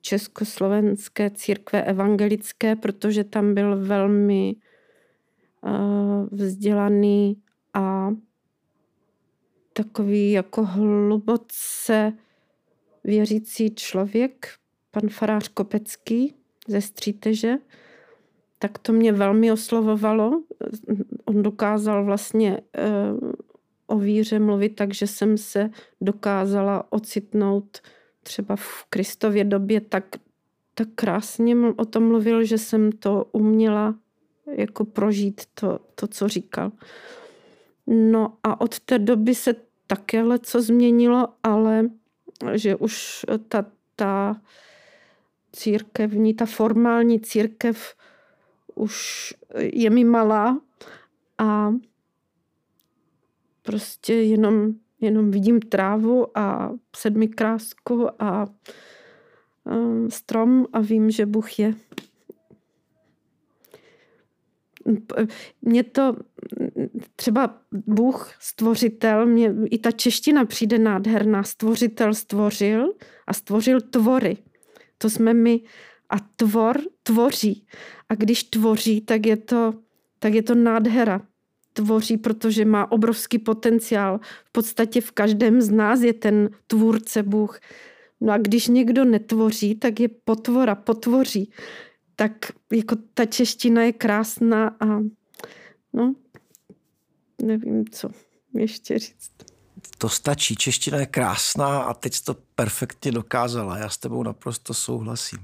Československé 0.00 1.30
církve 1.30 1.82
evangelické, 1.82 2.76
protože 2.76 3.24
tam 3.24 3.54
byl 3.54 3.84
velmi 3.84 4.56
uh, 5.62 6.28
vzdělaný 6.30 7.42
a 7.74 8.10
takový 9.76 10.32
jako 10.32 10.64
hluboce 10.64 12.12
věřící 13.04 13.74
člověk, 13.74 14.48
pan 14.90 15.08
farář 15.08 15.48
Kopecký 15.48 16.34
ze 16.68 16.80
Stříteže, 16.80 17.54
tak 18.58 18.78
to 18.78 18.92
mě 18.92 19.12
velmi 19.12 19.52
oslovovalo. 19.52 20.42
On 21.24 21.42
dokázal 21.42 22.04
vlastně 22.04 22.60
uh, 22.60 23.30
o 23.86 23.98
víře 23.98 24.38
mluvit, 24.38 24.68
takže 24.68 25.06
jsem 25.06 25.38
se 25.38 25.70
dokázala 26.00 26.92
ocitnout 26.92 27.80
třeba 28.22 28.56
v 28.56 28.84
Kristově 28.90 29.44
době 29.44 29.80
tak, 29.80 30.04
tak 30.74 30.88
krásně 30.94 31.56
o 31.76 31.84
tom 31.84 32.08
mluvil, 32.08 32.44
že 32.44 32.58
jsem 32.58 32.92
to 32.92 33.26
uměla 33.32 33.94
jako 34.46 34.84
prožít 34.84 35.40
to, 35.54 35.78
to, 35.94 36.06
co 36.06 36.28
říkal. 36.28 36.72
No 37.86 38.32
a 38.42 38.60
od 38.60 38.80
té 38.80 38.98
doby 38.98 39.34
se 39.34 39.65
také 39.86 40.24
co 40.38 40.62
změnilo, 40.62 41.28
ale 41.42 41.90
že 42.54 42.76
už 42.76 43.26
ta, 43.48 43.66
ta 43.96 44.40
církevní, 45.52 46.34
ta 46.34 46.46
formální 46.46 47.20
církev 47.20 47.94
už 48.74 49.34
je 49.58 49.90
mi 49.90 50.04
malá 50.04 50.60
a 51.38 51.74
prostě 53.62 54.14
jenom, 54.14 54.72
jenom 55.00 55.30
vidím 55.30 55.60
trávu 55.60 56.38
a 56.38 56.72
sedmikrásku 56.96 58.22
a 58.22 58.46
um, 59.64 60.10
strom 60.10 60.66
a 60.72 60.80
vím, 60.80 61.10
že 61.10 61.26
Bůh 61.26 61.58
je. 61.58 61.74
Mě 65.62 65.82
to 65.82 66.16
třeba 67.16 67.58
Bůh, 67.72 68.32
stvořitel, 68.40 69.26
mě 69.26 69.54
i 69.70 69.78
ta 69.78 69.90
čeština 69.90 70.44
přijde 70.44 70.78
nádherná. 70.78 71.42
Stvořitel 71.42 72.14
stvořil 72.14 72.92
a 73.26 73.32
stvořil 73.32 73.80
tvory. 73.80 74.36
To 74.98 75.10
jsme 75.10 75.34
my. 75.34 75.60
A 76.10 76.16
tvor 76.36 76.80
tvoří. 77.02 77.66
A 78.08 78.14
když 78.14 78.44
tvoří, 78.44 79.00
tak 79.00 79.26
je 79.26 79.36
to, 79.36 79.74
tak 80.18 80.34
je 80.34 80.42
to 80.42 80.54
nádhera 80.54 81.22
tvoří, 81.72 82.16
protože 82.16 82.64
má 82.64 82.92
obrovský 82.92 83.38
potenciál. 83.38 84.20
V 84.44 84.52
podstatě 84.52 85.00
v 85.00 85.10
každém 85.10 85.60
z 85.60 85.70
nás 85.70 86.00
je 86.00 86.12
ten 86.12 86.50
tvůrce 86.66 87.22
Bůh. 87.22 87.60
No 88.20 88.32
a 88.32 88.38
když 88.38 88.68
někdo 88.68 89.04
netvoří, 89.04 89.74
tak 89.74 90.00
je 90.00 90.08
potvora, 90.08 90.74
potvoří. 90.74 91.52
Tak 92.16 92.32
jako 92.72 92.96
ta 93.14 93.24
čeština 93.24 93.82
je 93.82 93.92
krásná 93.92 94.68
a 94.68 94.86
no, 95.92 96.14
nevím, 97.42 97.84
co 97.88 98.08
ještě 98.54 98.98
říct. 98.98 99.32
To 99.98 100.08
stačí. 100.08 100.56
Čeština 100.56 100.98
je 100.98 101.06
krásná 101.06 101.82
a 101.82 101.94
teď 101.94 102.20
to 102.24 102.36
perfektně 102.54 103.12
dokázala. 103.12 103.78
Já 103.78 103.88
s 103.88 103.96
tebou 103.96 104.22
naprosto 104.22 104.74
souhlasím. 104.74 105.38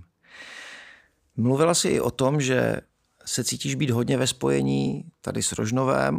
Mluvila 1.37 1.75
jsi 1.75 1.89
i 1.89 2.01
o 2.01 2.11
tom, 2.11 2.41
že 2.41 2.81
se 3.25 3.45
cítíš 3.45 3.75
být 3.75 3.91
hodně 3.91 4.17
ve 4.17 4.27
spojení 4.27 5.05
tady 5.21 5.43
s 5.43 5.53
Rožnovém 5.53 6.19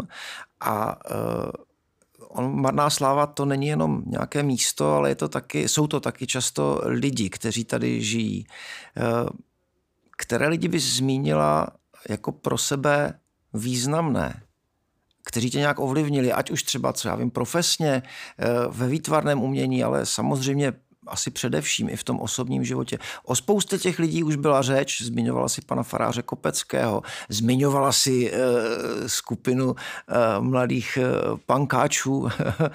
a 0.59 1.05
uh, 1.15 1.51
on, 2.27 2.61
Marná 2.61 2.89
sláva 2.89 3.27
to 3.27 3.45
není 3.45 3.67
jenom 3.67 4.03
nějaké 4.05 4.43
místo, 4.43 4.93
ale 4.93 5.09
je 5.09 5.15
to 5.15 5.29
taky, 5.29 5.69
jsou 5.69 5.87
to 5.87 5.99
taky 5.99 6.27
často 6.27 6.81
lidi, 6.83 7.29
kteří 7.29 7.65
tady 7.65 8.01
žijí. 8.01 8.47
Uh, 8.97 9.29
které 10.23 10.47
lidi 10.47 10.67
bys 10.67 10.83
zmínila 10.83 11.67
jako 12.09 12.31
pro 12.31 12.57
sebe 12.57 13.19
významné? 13.53 14.41
kteří 15.25 15.49
tě 15.49 15.59
nějak 15.59 15.79
ovlivnili, 15.79 16.33
ať 16.33 16.51
už 16.51 16.63
třeba, 16.63 16.93
co 16.93 17.07
já 17.07 17.15
vím, 17.15 17.31
profesně, 17.31 18.03
ve 18.69 18.87
výtvarném 18.87 19.41
umění, 19.41 19.83
ale 19.83 20.05
samozřejmě 20.05 20.73
asi 21.07 21.31
především 21.31 21.89
i 21.89 21.95
v 21.95 22.03
tom 22.03 22.19
osobním 22.19 22.63
životě. 22.63 22.97
O 23.23 23.35
spoustě 23.35 23.77
těch 23.77 23.99
lidí 23.99 24.23
už 24.23 24.35
byla 24.35 24.61
řeč, 24.61 25.01
zmiňovala 25.01 25.49
si 25.49 25.61
pana 25.61 25.83
faráře 25.83 26.21
Kopeckého, 26.21 27.01
zmiňovala 27.29 27.91
si 27.91 28.31
e, 28.31 28.39
skupinu 29.09 29.75
e, 29.75 30.39
mladých 30.39 30.97
e, 30.97 31.03
pankáčů. 31.45 32.27
e, 32.29 32.69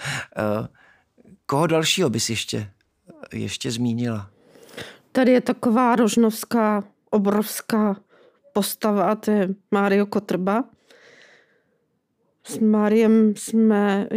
koho 1.47 1.67
dalšího 1.67 2.11
bys 2.11 2.31
ještě, 2.31 2.71
ještě 3.33 3.71
zmínila? 3.71 4.31
Tady 5.13 5.33
je 5.33 5.41
taková 5.41 5.97
rožnovská 5.97 6.85
obrovská 7.11 8.01
postava, 8.53 9.15
to 9.15 9.31
je 9.31 9.49
Mário 9.71 10.07
Kotrba. 10.07 10.65
s 12.47 12.59
Máriem 12.59 13.37
jsme 13.37 14.09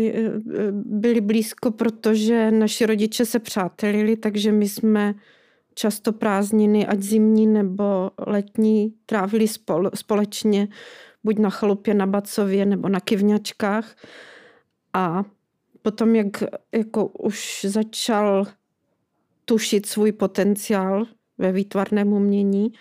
byli 0.71 1.21
blízko, 1.21 1.71
protože 1.71 2.51
naši 2.51 2.85
rodiče 2.85 3.25
se 3.25 3.39
přátelili, 3.39 4.17
takže 4.17 4.51
my 4.51 4.69
jsme 4.69 5.15
často 5.73 6.13
prázdniny, 6.13 6.87
ať 6.87 6.99
zimní 6.99 7.47
nebo 7.47 8.11
letní, 8.27 8.93
trávili 9.05 9.45
společně, 9.95 10.67
buď 11.23 11.39
na 11.39 11.49
chalupě 11.49 11.93
na 11.93 12.05
Bacově 12.05 12.65
nebo 12.65 12.89
na 12.89 12.99
Kivňačkách. 12.99 13.95
A 14.93 15.23
potom, 15.81 16.15
jak 16.15 16.43
jako 16.71 17.05
už 17.05 17.65
začal 17.69 18.45
tušit 19.45 19.85
svůj 19.85 20.11
potenciál 20.11 21.05
ve 21.41 21.51
výtvarném 21.51 22.13
umění, 22.13 22.73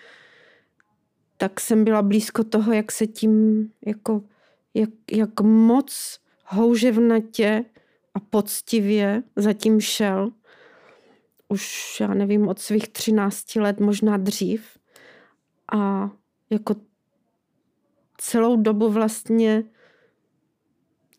tak 1.36 1.60
jsem 1.60 1.84
byla 1.84 2.02
blízko 2.02 2.44
toho, 2.44 2.72
jak 2.72 2.92
se 2.92 3.06
tím, 3.06 3.66
jako, 3.86 4.22
jak, 4.74 4.90
jak 5.12 5.40
moc 5.40 6.20
houževnatě 6.44 7.64
a 8.14 8.20
poctivě 8.20 9.22
zatím 9.36 9.80
šel. 9.80 10.30
Už, 11.48 11.96
já 12.00 12.14
nevím, 12.14 12.48
od 12.48 12.58
svých 12.58 12.88
13 12.88 13.56
let, 13.56 13.80
možná 13.80 14.16
dřív. 14.16 14.78
A 15.72 16.10
jako 16.50 16.74
celou 18.18 18.56
dobu 18.56 18.90
vlastně, 18.90 19.64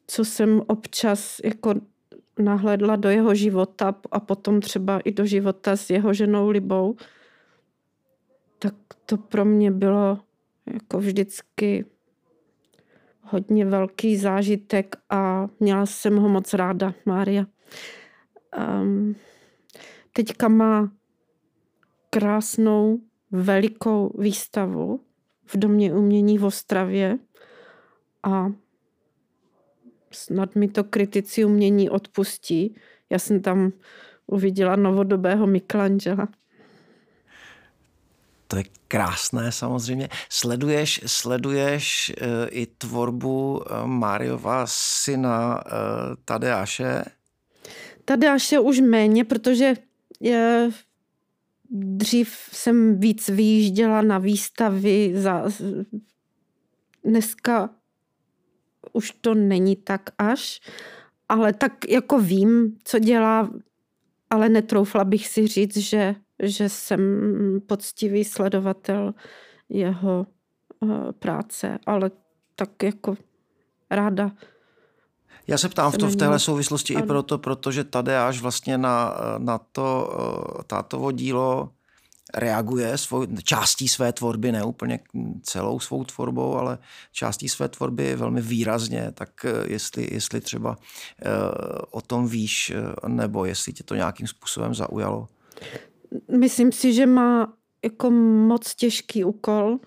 co 0.07 0.25
jsem 0.25 0.61
občas 0.67 1.41
jako 1.43 1.73
nahledla 2.39 2.95
do 2.95 3.09
jeho 3.09 3.35
života 3.35 3.95
a 4.11 4.19
potom 4.19 4.61
třeba 4.61 4.99
i 4.99 5.11
do 5.11 5.25
života 5.25 5.75
s 5.75 5.89
jeho 5.89 6.13
ženou 6.13 6.49
Libou, 6.49 6.95
tak 8.61 8.73
to 9.05 9.17
pro 9.17 9.45
mě 9.45 9.71
bylo 9.71 10.19
jako 10.73 10.99
vždycky 10.99 11.85
hodně 13.21 13.65
velký 13.65 14.17
zážitek 14.17 14.95
a 15.09 15.47
měla 15.59 15.85
jsem 15.85 16.17
ho 16.17 16.29
moc 16.29 16.53
ráda, 16.53 16.93
Mária. 17.05 17.45
Um, 18.81 19.15
teďka 20.13 20.47
má 20.47 20.91
krásnou, 22.09 22.99
velikou 23.31 24.11
výstavu 24.17 24.99
v 25.45 25.57
Domě 25.57 25.93
umění 25.93 26.37
v 26.37 26.45
Ostravě 26.45 27.17
a 28.23 28.51
snad 30.11 30.55
mi 30.55 30.67
to 30.67 30.83
kritici 30.83 31.45
umění 31.45 31.89
odpustí. 31.89 32.75
Já 33.09 33.19
jsem 33.19 33.41
tam 33.41 33.71
uviděla 34.27 34.75
novodobého 34.75 35.47
Michelangela. 35.47 36.27
To 38.51 38.57
je 38.57 38.63
krásné 38.87 39.51
samozřejmě. 39.51 40.09
Sleduješ, 40.29 41.01
sleduješ 41.05 42.11
uh, 42.21 42.27
i 42.49 42.65
tvorbu 42.65 43.57
uh, 43.57 43.87
Máriova 43.87 44.63
syna 44.67 45.63
uh, 45.65 45.71
Tadeáše? 46.25 47.03
Tadeáše 48.05 48.59
už 48.59 48.79
méně, 48.79 49.25
protože 49.25 49.73
je, 50.19 50.69
dřív 51.69 52.35
jsem 52.51 52.99
víc 52.99 53.29
vyjížděla 53.29 54.01
na 54.01 54.17
výstavy. 54.17 55.13
Za, 55.15 55.43
dneska 57.03 57.69
už 58.93 59.11
to 59.11 59.33
není 59.33 59.75
tak 59.75 60.01
až, 60.17 60.61
ale 61.29 61.53
tak 61.53 61.89
jako 61.89 62.19
vím, 62.19 62.77
co 62.83 62.99
dělá, 62.99 63.49
ale 64.29 64.49
netroufla 64.49 65.03
bych 65.03 65.27
si 65.27 65.47
říct, 65.47 65.77
že, 65.77 66.15
že 66.41 66.69
jsem 66.69 67.01
poctivý 67.65 68.23
sledovatel 68.23 69.13
jeho 69.69 70.27
uh, 70.79 71.11
práce, 71.11 71.79
ale 71.85 72.11
tak 72.55 72.83
jako 72.83 73.17
ráda 73.89 74.31
já 75.47 75.57
se 75.57 75.69
ptám 75.69 75.91
v, 75.91 75.97
to, 75.97 76.07
v 76.07 76.15
téhle 76.15 76.39
souvislosti 76.39 76.95
ano. 76.95 77.05
i 77.05 77.07
proto, 77.07 77.37
protože 77.37 77.85
až 78.25 78.41
vlastně 78.41 78.77
na, 78.77 79.15
na 79.37 79.57
to 79.57 80.13
eh, 80.59 80.63
tátovo 80.67 81.11
dílo 81.11 81.69
reaguje 82.33 82.97
svou, 82.97 83.25
částí 83.43 83.87
své 83.87 84.13
tvorby, 84.13 84.51
ne 84.51 84.63
úplně 84.63 84.99
celou 85.43 85.79
svou 85.79 86.03
tvorbou, 86.03 86.57
ale 86.57 86.77
částí 87.11 87.49
své 87.49 87.69
tvorby 87.69 88.15
velmi 88.15 88.41
výrazně, 88.41 89.11
tak 89.13 89.45
eh, 89.45 89.51
jestli, 89.67 90.07
jestli 90.11 90.41
třeba 90.41 90.77
eh, 91.21 91.29
o 91.91 92.01
tom 92.01 92.27
víš, 92.27 92.73
nebo 93.07 93.45
jestli 93.45 93.73
tě 93.73 93.83
to 93.83 93.95
nějakým 93.95 94.27
způsobem 94.27 94.73
zaujalo. 94.73 95.27
Myslím 96.37 96.71
si, 96.71 96.93
že 96.93 97.05
má 97.05 97.53
jako 97.83 98.11
moc 98.11 98.75
těžký 98.75 99.23
úkol 99.23 99.79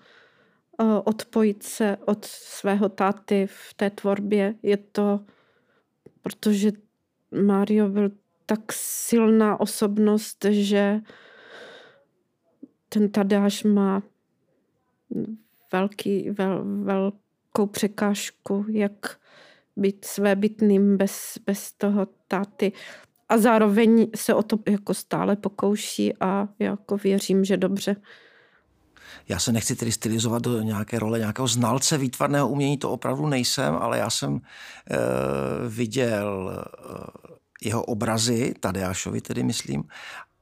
odpojit 1.03 1.63
se 1.63 1.97
od 2.05 2.25
svého 2.25 2.89
táty 2.89 3.47
v 3.47 3.73
té 3.73 3.89
tvorbě. 3.89 4.55
Je 4.63 4.77
to 4.77 5.19
protože 6.25 6.71
Mario 7.45 7.89
byl 7.89 8.11
tak 8.45 8.73
silná 8.73 9.59
osobnost, 9.59 10.45
že 10.49 10.99
ten 12.89 13.09
Tadáš 13.09 13.63
má 13.63 14.03
velký, 15.71 16.29
vel, 16.29 16.63
velkou 16.83 17.67
překážku, 17.71 18.65
jak 18.69 19.19
být 19.75 20.05
svébytným 20.05 20.97
bez, 20.97 21.37
bez 21.45 21.71
toho 21.71 22.07
táty. 22.27 22.71
A 23.29 23.37
zároveň 23.37 24.07
se 24.15 24.33
o 24.33 24.43
to 24.43 24.57
jako 24.69 24.93
stále 24.93 25.35
pokouší 25.35 26.13
a 26.19 26.47
jako 26.59 26.97
věřím, 26.97 27.45
že 27.45 27.57
dobře. 27.57 27.95
Já 29.29 29.39
se 29.39 29.51
nechci 29.51 29.75
tedy 29.75 29.91
stylizovat 29.91 30.41
do 30.41 30.61
nějaké 30.61 30.99
role 30.99 31.19
nějakého 31.19 31.47
znalce 31.47 31.97
výtvarného 31.97 32.49
umění, 32.49 32.77
to 32.77 32.91
opravdu 32.91 33.27
nejsem, 33.27 33.75
ale 33.75 33.97
já 33.97 34.09
jsem 34.09 34.35
e, 34.35 34.39
viděl 35.69 36.51
e, 36.53 37.67
jeho 37.67 37.83
obrazy, 37.83 38.53
Tadeášovi 38.59 39.21
tedy 39.21 39.43
myslím, 39.43 39.83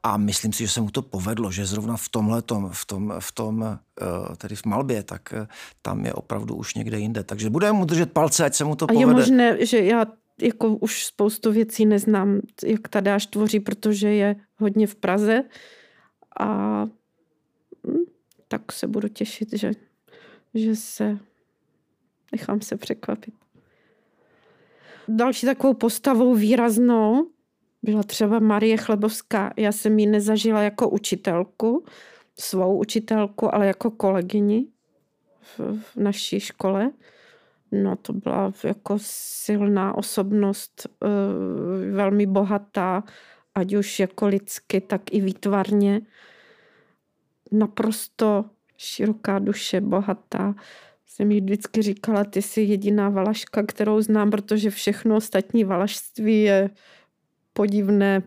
a 0.03 0.17
myslím 0.17 0.53
si, 0.53 0.63
že 0.63 0.69
se 0.69 0.81
mu 0.81 0.91
to 0.91 1.01
povedlo, 1.01 1.51
že 1.51 1.65
zrovna 1.65 1.97
v 1.97 2.09
tomhle, 2.09 2.41
v 2.71 2.85
tom, 2.85 3.13
v 3.19 3.31
tom 3.31 3.63
eh, 3.63 4.35
tedy 4.37 4.55
v 4.55 4.65
malbě, 4.65 5.03
tak 5.03 5.33
tam 5.81 6.05
je 6.05 6.13
opravdu 6.13 6.55
už 6.55 6.73
někde 6.75 6.99
jinde. 6.99 7.23
Takže 7.23 7.49
budeme 7.49 7.77
mu 7.77 7.85
držet 7.85 8.11
palce, 8.11 8.45
ať 8.45 8.55
se 8.55 8.63
mu 8.63 8.75
to 8.75 8.85
a 8.85 8.87
povede. 8.87 9.05
A 9.05 9.09
je 9.09 9.15
možné, 9.15 9.65
že 9.65 9.79
já 9.79 10.05
jako 10.41 10.75
už 10.75 11.05
spoustu 11.05 11.51
věcí 11.51 11.85
neznám, 11.85 12.41
jak 12.65 12.87
Tadeáš 12.87 13.25
tvoří, 13.25 13.59
protože 13.59 14.09
je 14.09 14.35
hodně 14.55 14.87
v 14.87 14.95
Praze 14.95 15.43
a 16.39 16.87
tak 18.47 18.71
se 18.71 18.87
budu 18.87 19.07
těšit, 19.07 19.53
že, 19.53 19.71
že 20.53 20.75
se 20.75 21.17
nechám 22.31 22.61
se 22.61 22.77
překvapit. 22.77 23.33
Další 25.07 25.45
takovou 25.45 25.73
postavou 25.73 26.35
výraznou 26.35 27.29
byla 27.83 28.03
třeba 28.03 28.39
Marie 28.39 28.77
Chlebovská. 28.77 29.53
Já 29.57 29.71
jsem 29.71 29.99
ji 29.99 30.07
nezažila 30.07 30.61
jako 30.61 30.89
učitelku, 30.89 31.85
svou 32.39 32.79
učitelku, 32.79 33.55
ale 33.55 33.67
jako 33.67 33.91
kolegyni 33.91 34.67
v, 35.41 35.59
v 35.81 35.95
naší 35.95 36.39
škole. 36.39 36.91
No 37.73 37.95
to 37.95 38.13
byla 38.13 38.51
jako 38.63 38.97
silná 39.01 39.97
osobnost, 39.97 40.87
eh, 40.87 41.07
velmi 41.91 42.25
bohatá, 42.25 43.03
ať 43.55 43.73
už 43.73 43.99
jako 43.99 44.27
lidsky, 44.27 44.81
tak 44.81 45.01
i 45.13 45.21
výtvarně 45.21 46.01
naprosto 47.51 48.45
široká 48.77 49.39
duše, 49.39 49.81
bohatá. 49.81 50.55
Jsem 51.05 51.31
jí 51.31 51.41
vždycky 51.41 51.81
říkala, 51.81 52.23
ty 52.23 52.41
jsi 52.41 52.61
jediná 52.61 53.09
valaška, 53.09 53.63
kterou 53.63 54.01
znám, 54.01 54.31
protože 54.31 54.69
všechno 54.69 55.15
ostatní 55.15 55.63
valašství 55.63 56.41
je 56.41 56.69
podivné, 57.53 58.23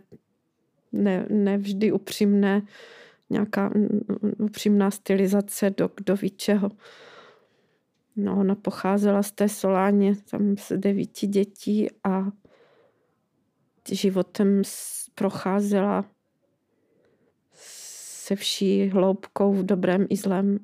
ne, 0.93 1.27
nevždy 1.31 1.93
upřímné, 1.93 2.63
nějaká 3.31 3.73
upřímná 4.39 4.91
stylizace 4.91 5.71
do 5.71 5.91
kdo 5.97 6.17
ví 6.17 6.31
čeho. 6.31 6.71
No, 8.17 8.41
ona 8.41 8.55
pocházela 8.55 9.23
z 9.23 9.33
té 9.33 9.49
Soláně, 9.49 10.17
tam 10.31 10.57
z 10.57 10.73
devíti 10.77 11.27
dětí 11.27 11.89
a 12.05 12.27
životem 13.91 14.63
procházela 15.15 16.05
se 18.27 18.37
vší 18.37 18.89
hloubkou 18.89 19.53
v 19.53 19.65
dobrém 19.65 20.07
i 20.11 20.17
zlém. 20.17 20.59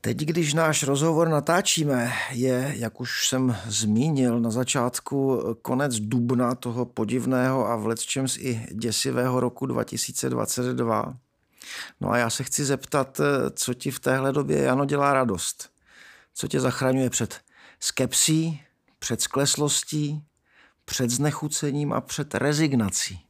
Teď, 0.00 0.16
když 0.16 0.54
náš 0.54 0.82
rozhovor 0.82 1.28
natáčíme, 1.28 2.12
je, 2.32 2.74
jak 2.76 3.00
už 3.00 3.28
jsem 3.28 3.56
zmínil 3.66 4.40
na 4.40 4.50
začátku, 4.50 5.42
konec 5.62 6.00
dubna 6.00 6.54
toho 6.54 6.86
podivného 6.86 7.66
a 7.66 7.76
vlecčems 7.76 8.36
i 8.36 8.66
děsivého 8.72 9.40
roku 9.40 9.66
2022. 9.66 11.27
No 12.00 12.10
a 12.10 12.18
já 12.18 12.30
se 12.30 12.44
chci 12.44 12.64
zeptat, 12.64 13.20
co 13.54 13.74
ti 13.74 13.90
v 13.90 14.00
téhle 14.00 14.32
době, 14.32 14.58
Jano, 14.58 14.84
dělá 14.84 15.12
radost? 15.12 15.70
Co 16.34 16.48
tě 16.48 16.60
zachraňuje 16.60 17.10
před 17.10 17.40
skepsí, 17.80 18.62
před 18.98 19.20
skleslostí, 19.20 20.22
před 20.84 21.10
znechucením 21.10 21.92
a 21.92 22.00
před 22.00 22.34
rezignací? 22.34 23.20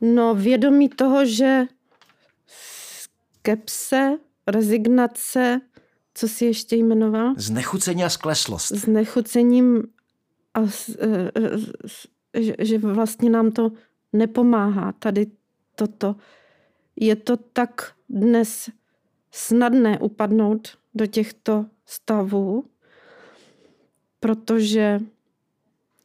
No 0.00 0.34
vědomí 0.34 0.88
toho, 0.88 1.26
že 1.26 1.62
skepse, 2.46 4.18
rezignace, 4.46 5.60
co 6.14 6.28
si 6.28 6.44
ještě 6.44 6.76
jmenoval? 6.76 7.34
Znechucení 7.36 8.04
a 8.04 8.08
skleslost. 8.08 8.72
Znechucením 8.72 9.82
a 10.54 10.60
e, 10.60 11.30
e, 12.34 12.64
že 12.64 12.78
vlastně 12.78 13.30
nám 13.30 13.52
to 13.52 13.70
nepomáhá 14.12 14.92
tady 14.92 15.26
toto. 15.78 16.16
Je 16.96 17.16
to 17.16 17.36
tak 17.36 17.94
dnes 18.08 18.70
snadné 19.30 19.98
upadnout 19.98 20.78
do 20.94 21.06
těchto 21.06 21.66
stavů, 21.86 22.64
protože 24.20 25.00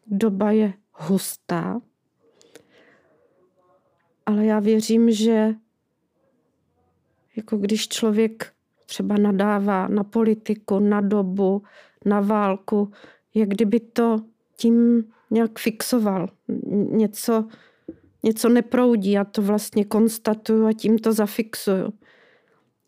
doba 0.08 0.52
je 0.52 0.74
hustá. 0.94 1.82
Ale 4.26 4.46
já 4.46 4.60
věřím, 4.60 5.12
že 5.12 5.56
jako 7.36 7.58
když 7.58 7.88
člověk 7.88 8.54
třeba 8.86 9.18
nadává 9.18 9.88
na 9.88 10.04
politiku, 10.04 10.80
na 10.80 11.02
dobu, 11.02 11.64
na 12.06 12.22
válku, 12.22 12.92
jak 13.34 13.50
kdyby 13.50 13.80
to 13.80 14.18
tím 14.58 15.04
nějak 15.32 15.60
fixoval. 15.60 16.30
Něco, 16.90 17.48
něco 18.24 18.50
neproudí, 18.50 19.12
já 19.12 19.24
to 19.24 19.42
vlastně 19.42 19.86
konstatuju 19.86 20.66
a 20.66 20.74
tím 20.74 21.00
to 21.00 21.14
zafixuju. 21.14 21.94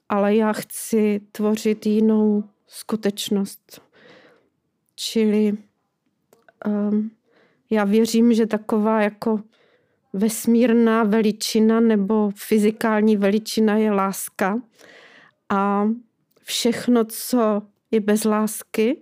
Ale 0.10 0.36
já 0.36 0.54
chci 0.54 1.22
tvořit 1.32 1.86
jinou 1.86 2.44
skutečnost. 2.68 3.82
Čili 4.96 5.58
um, 6.66 7.12
já 7.70 7.84
věřím, 7.84 8.34
že 8.34 8.46
taková 8.46 9.02
jako 9.02 9.40
vesmírná 10.14 11.04
veličina 11.04 11.80
nebo 11.80 12.32
fyzikální 12.36 13.18
veličina 13.18 13.78
je 13.78 13.92
láska. 13.92 14.62
A 15.50 15.90
všechno, 16.44 17.06
co 17.06 17.62
je 17.92 18.00
bez 18.00 18.24
lásky, 18.24 19.02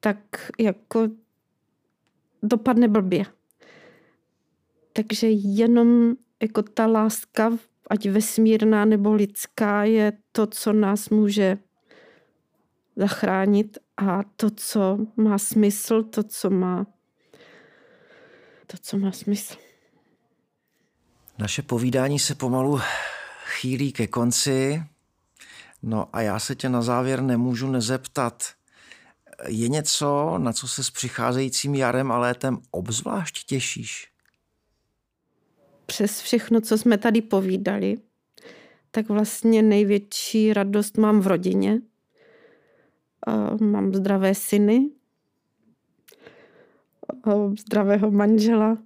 tak 0.00 0.50
jako 0.58 1.08
dopadne 2.42 2.88
blbě. 2.88 3.35
Takže 4.96 5.28
jenom 5.30 6.14
jako 6.42 6.62
ta 6.62 6.86
láska, 6.86 7.58
ať 7.90 8.08
vesmírná 8.08 8.84
nebo 8.84 9.14
lidská, 9.14 9.84
je 9.84 10.12
to, 10.32 10.46
co 10.46 10.72
nás 10.72 11.08
může 11.08 11.58
zachránit 12.96 13.78
a 13.96 14.22
to, 14.36 14.50
co 14.50 14.98
má 15.16 15.38
smysl, 15.38 16.02
to, 16.02 16.22
co 16.22 16.50
má 16.50 16.86
to, 18.66 18.76
co 18.80 18.98
má 18.98 19.12
smysl. 19.12 19.54
Naše 21.38 21.62
povídání 21.62 22.18
se 22.18 22.34
pomalu 22.34 22.80
chýlí 23.44 23.92
ke 23.92 24.06
konci. 24.06 24.82
No 25.82 26.08
a 26.12 26.20
já 26.20 26.38
se 26.38 26.54
tě 26.54 26.68
na 26.68 26.82
závěr 26.82 27.22
nemůžu 27.22 27.70
nezeptat. 27.70 28.44
Je 29.46 29.68
něco, 29.68 30.38
na 30.38 30.52
co 30.52 30.68
se 30.68 30.84
s 30.84 30.90
přicházejícím 30.90 31.74
jarem 31.74 32.12
a 32.12 32.18
létem 32.18 32.58
obzvlášť 32.70 33.46
těšíš? 33.46 34.15
Přes 35.86 36.20
všechno, 36.20 36.60
co 36.60 36.78
jsme 36.78 36.98
tady 36.98 37.22
povídali, 37.22 37.96
tak 38.90 39.08
vlastně 39.08 39.62
největší 39.62 40.52
radost 40.52 40.98
mám 40.98 41.20
v 41.20 41.26
rodině. 41.26 41.80
Mám 43.60 43.94
zdravé 43.94 44.34
syny, 44.34 44.90
zdravého 47.58 48.10
manžela, 48.10 48.78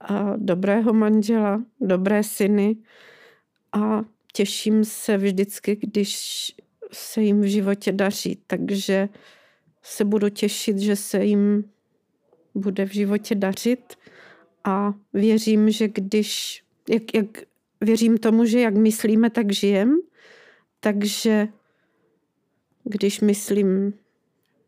a 0.00 0.36
dobrého 0.36 0.92
manžela, 0.92 1.64
dobré 1.80 2.22
syny 2.22 2.76
a 3.72 4.04
těším 4.32 4.84
se 4.84 5.16
vždycky, 5.16 5.76
když 5.76 6.52
se 6.92 7.22
jim 7.22 7.40
v 7.40 7.44
životě 7.44 7.92
daří, 7.92 8.38
takže 8.46 9.08
se 9.82 10.04
budu 10.04 10.28
těšit, 10.28 10.78
že 10.78 10.96
se 10.96 11.24
jim 11.24 11.70
bude 12.54 12.86
v 12.86 12.92
životě 12.92 13.34
dařit 13.34 13.96
a 14.68 14.94
věřím, 15.12 15.70
že 15.70 15.88
když, 15.88 16.62
jak, 16.88 17.14
jak 17.14 17.26
věřím 17.80 18.18
tomu, 18.18 18.44
že 18.44 18.60
jak 18.60 18.74
myslíme, 18.74 19.30
tak 19.30 19.52
žijem, 19.52 19.98
takže 20.80 21.48
když 22.84 23.20
myslím 23.20 23.94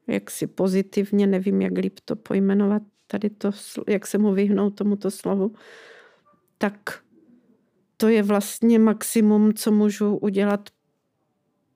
jak 0.06 0.30
si 0.30 0.46
pozitivně, 0.46 1.26
nevím, 1.26 1.62
jak 1.62 1.72
líp 1.78 1.98
to 2.04 2.16
pojmenovat, 2.16 2.82
tady 3.06 3.30
to, 3.30 3.50
jak 3.88 4.06
se 4.06 4.18
mu 4.18 4.32
vyhnout 4.32 4.70
tomuto 4.70 5.10
slovu, 5.10 5.54
tak 6.58 7.02
to 7.96 8.08
je 8.08 8.22
vlastně 8.22 8.78
maximum, 8.78 9.54
co 9.54 9.72
můžu 9.72 10.16
udělat 10.16 10.70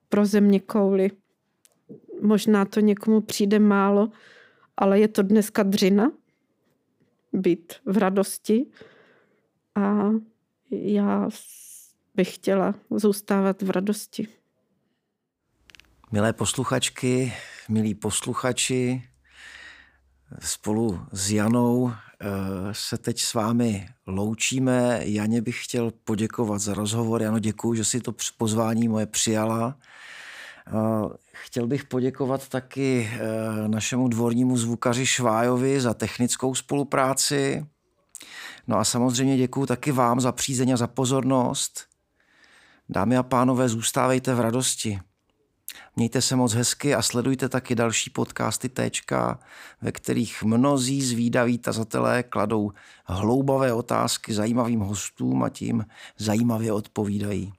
pro 0.09 0.25
země 0.25 0.59
kouly. 0.59 1.11
Možná 2.21 2.65
to 2.65 2.79
někomu 2.79 3.21
přijde 3.21 3.59
málo, 3.59 4.09
ale 4.77 4.99
je 4.99 5.07
to 5.07 5.23
dneska 5.23 5.63
dřina 5.63 6.11
být 7.35 7.73
v 7.85 7.97
radosti 7.97 8.65
a 9.75 10.09
já 10.71 11.29
bych 12.15 12.35
chtěla 12.35 12.75
zůstávat 12.91 13.61
v 13.61 13.69
radosti. 13.69 14.27
Milé 16.11 16.33
posluchačky, 16.33 17.33
milí 17.69 17.95
posluchači, 17.95 19.03
spolu 20.39 20.99
s 21.11 21.31
Janou 21.31 21.91
eh, 21.91 22.27
se 22.71 22.97
teď 22.97 23.19
s 23.19 23.33
vámi 23.33 23.87
loučíme. 24.07 24.99
Janě 25.03 25.41
bych 25.41 25.63
chtěl 25.63 25.91
poděkovat 26.03 26.59
za 26.59 26.73
rozhovor. 26.73 27.21
Jano, 27.21 27.39
děkuji, 27.39 27.73
že 27.73 27.85
si 27.85 28.01
to 28.01 28.13
pozvání 28.37 28.87
moje 28.87 29.05
přijala. 29.05 29.77
Eh, 30.67 30.71
chtěl 31.31 31.67
bych 31.67 31.85
poděkovat 31.85 32.49
taky 32.49 33.11
eh, 33.13 33.67
našemu 33.67 34.07
dvornímu 34.07 34.57
zvukaři 34.57 35.05
Švájovi 35.05 35.81
za 35.81 35.93
technickou 35.93 36.55
spolupráci. 36.55 37.65
No 38.67 38.77
a 38.77 38.83
samozřejmě 38.83 39.37
děkuji 39.37 39.65
taky 39.65 39.91
vám 39.91 40.19
za 40.19 40.31
přízeň 40.31 40.73
a 40.73 40.77
za 40.77 40.87
pozornost. 40.87 41.85
Dámy 42.89 43.17
a 43.17 43.23
pánové, 43.23 43.69
zůstávejte 43.69 44.35
v 44.35 44.39
radosti. 44.39 44.99
Mějte 45.95 46.21
se 46.21 46.35
moc 46.35 46.53
hezky 46.53 46.95
a 46.95 47.01
sledujte 47.01 47.49
taky 47.49 47.75
další 47.75 48.09
podcasty 48.09 48.69
Téčka, 48.69 49.39
ve 49.81 49.91
kterých 49.91 50.43
mnozí 50.43 51.01
zvídaví 51.01 51.57
tazatelé 51.57 52.23
kladou 52.23 52.71
hloubavé 53.05 53.73
otázky 53.73 54.33
zajímavým 54.33 54.79
hostům 54.79 55.43
a 55.43 55.49
tím 55.49 55.85
zajímavě 56.17 56.71
odpovídají. 56.71 57.53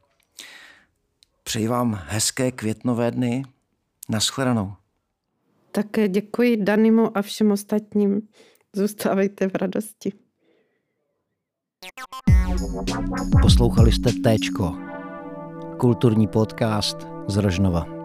Přeji 1.47 1.68
vám 1.68 2.01
hezké 2.07 2.53
květnové 2.53 3.11
dny. 3.11 3.42
Naschledanou. 4.09 4.72
Také 5.72 6.09
děkuji 6.09 6.57
Danimu 6.57 7.18
a 7.18 7.22
všem 7.22 7.51
ostatním. 7.51 8.28
Zůstávejte 8.72 9.49
v 9.49 9.55
radosti. 9.55 10.12
Poslouchali 13.42 13.92
jste 13.92 14.12
Téčko, 14.12 14.78
kulturní 15.78 16.26
podcast 16.26 16.99
z 17.28 17.36
Rožnova. 17.36 17.95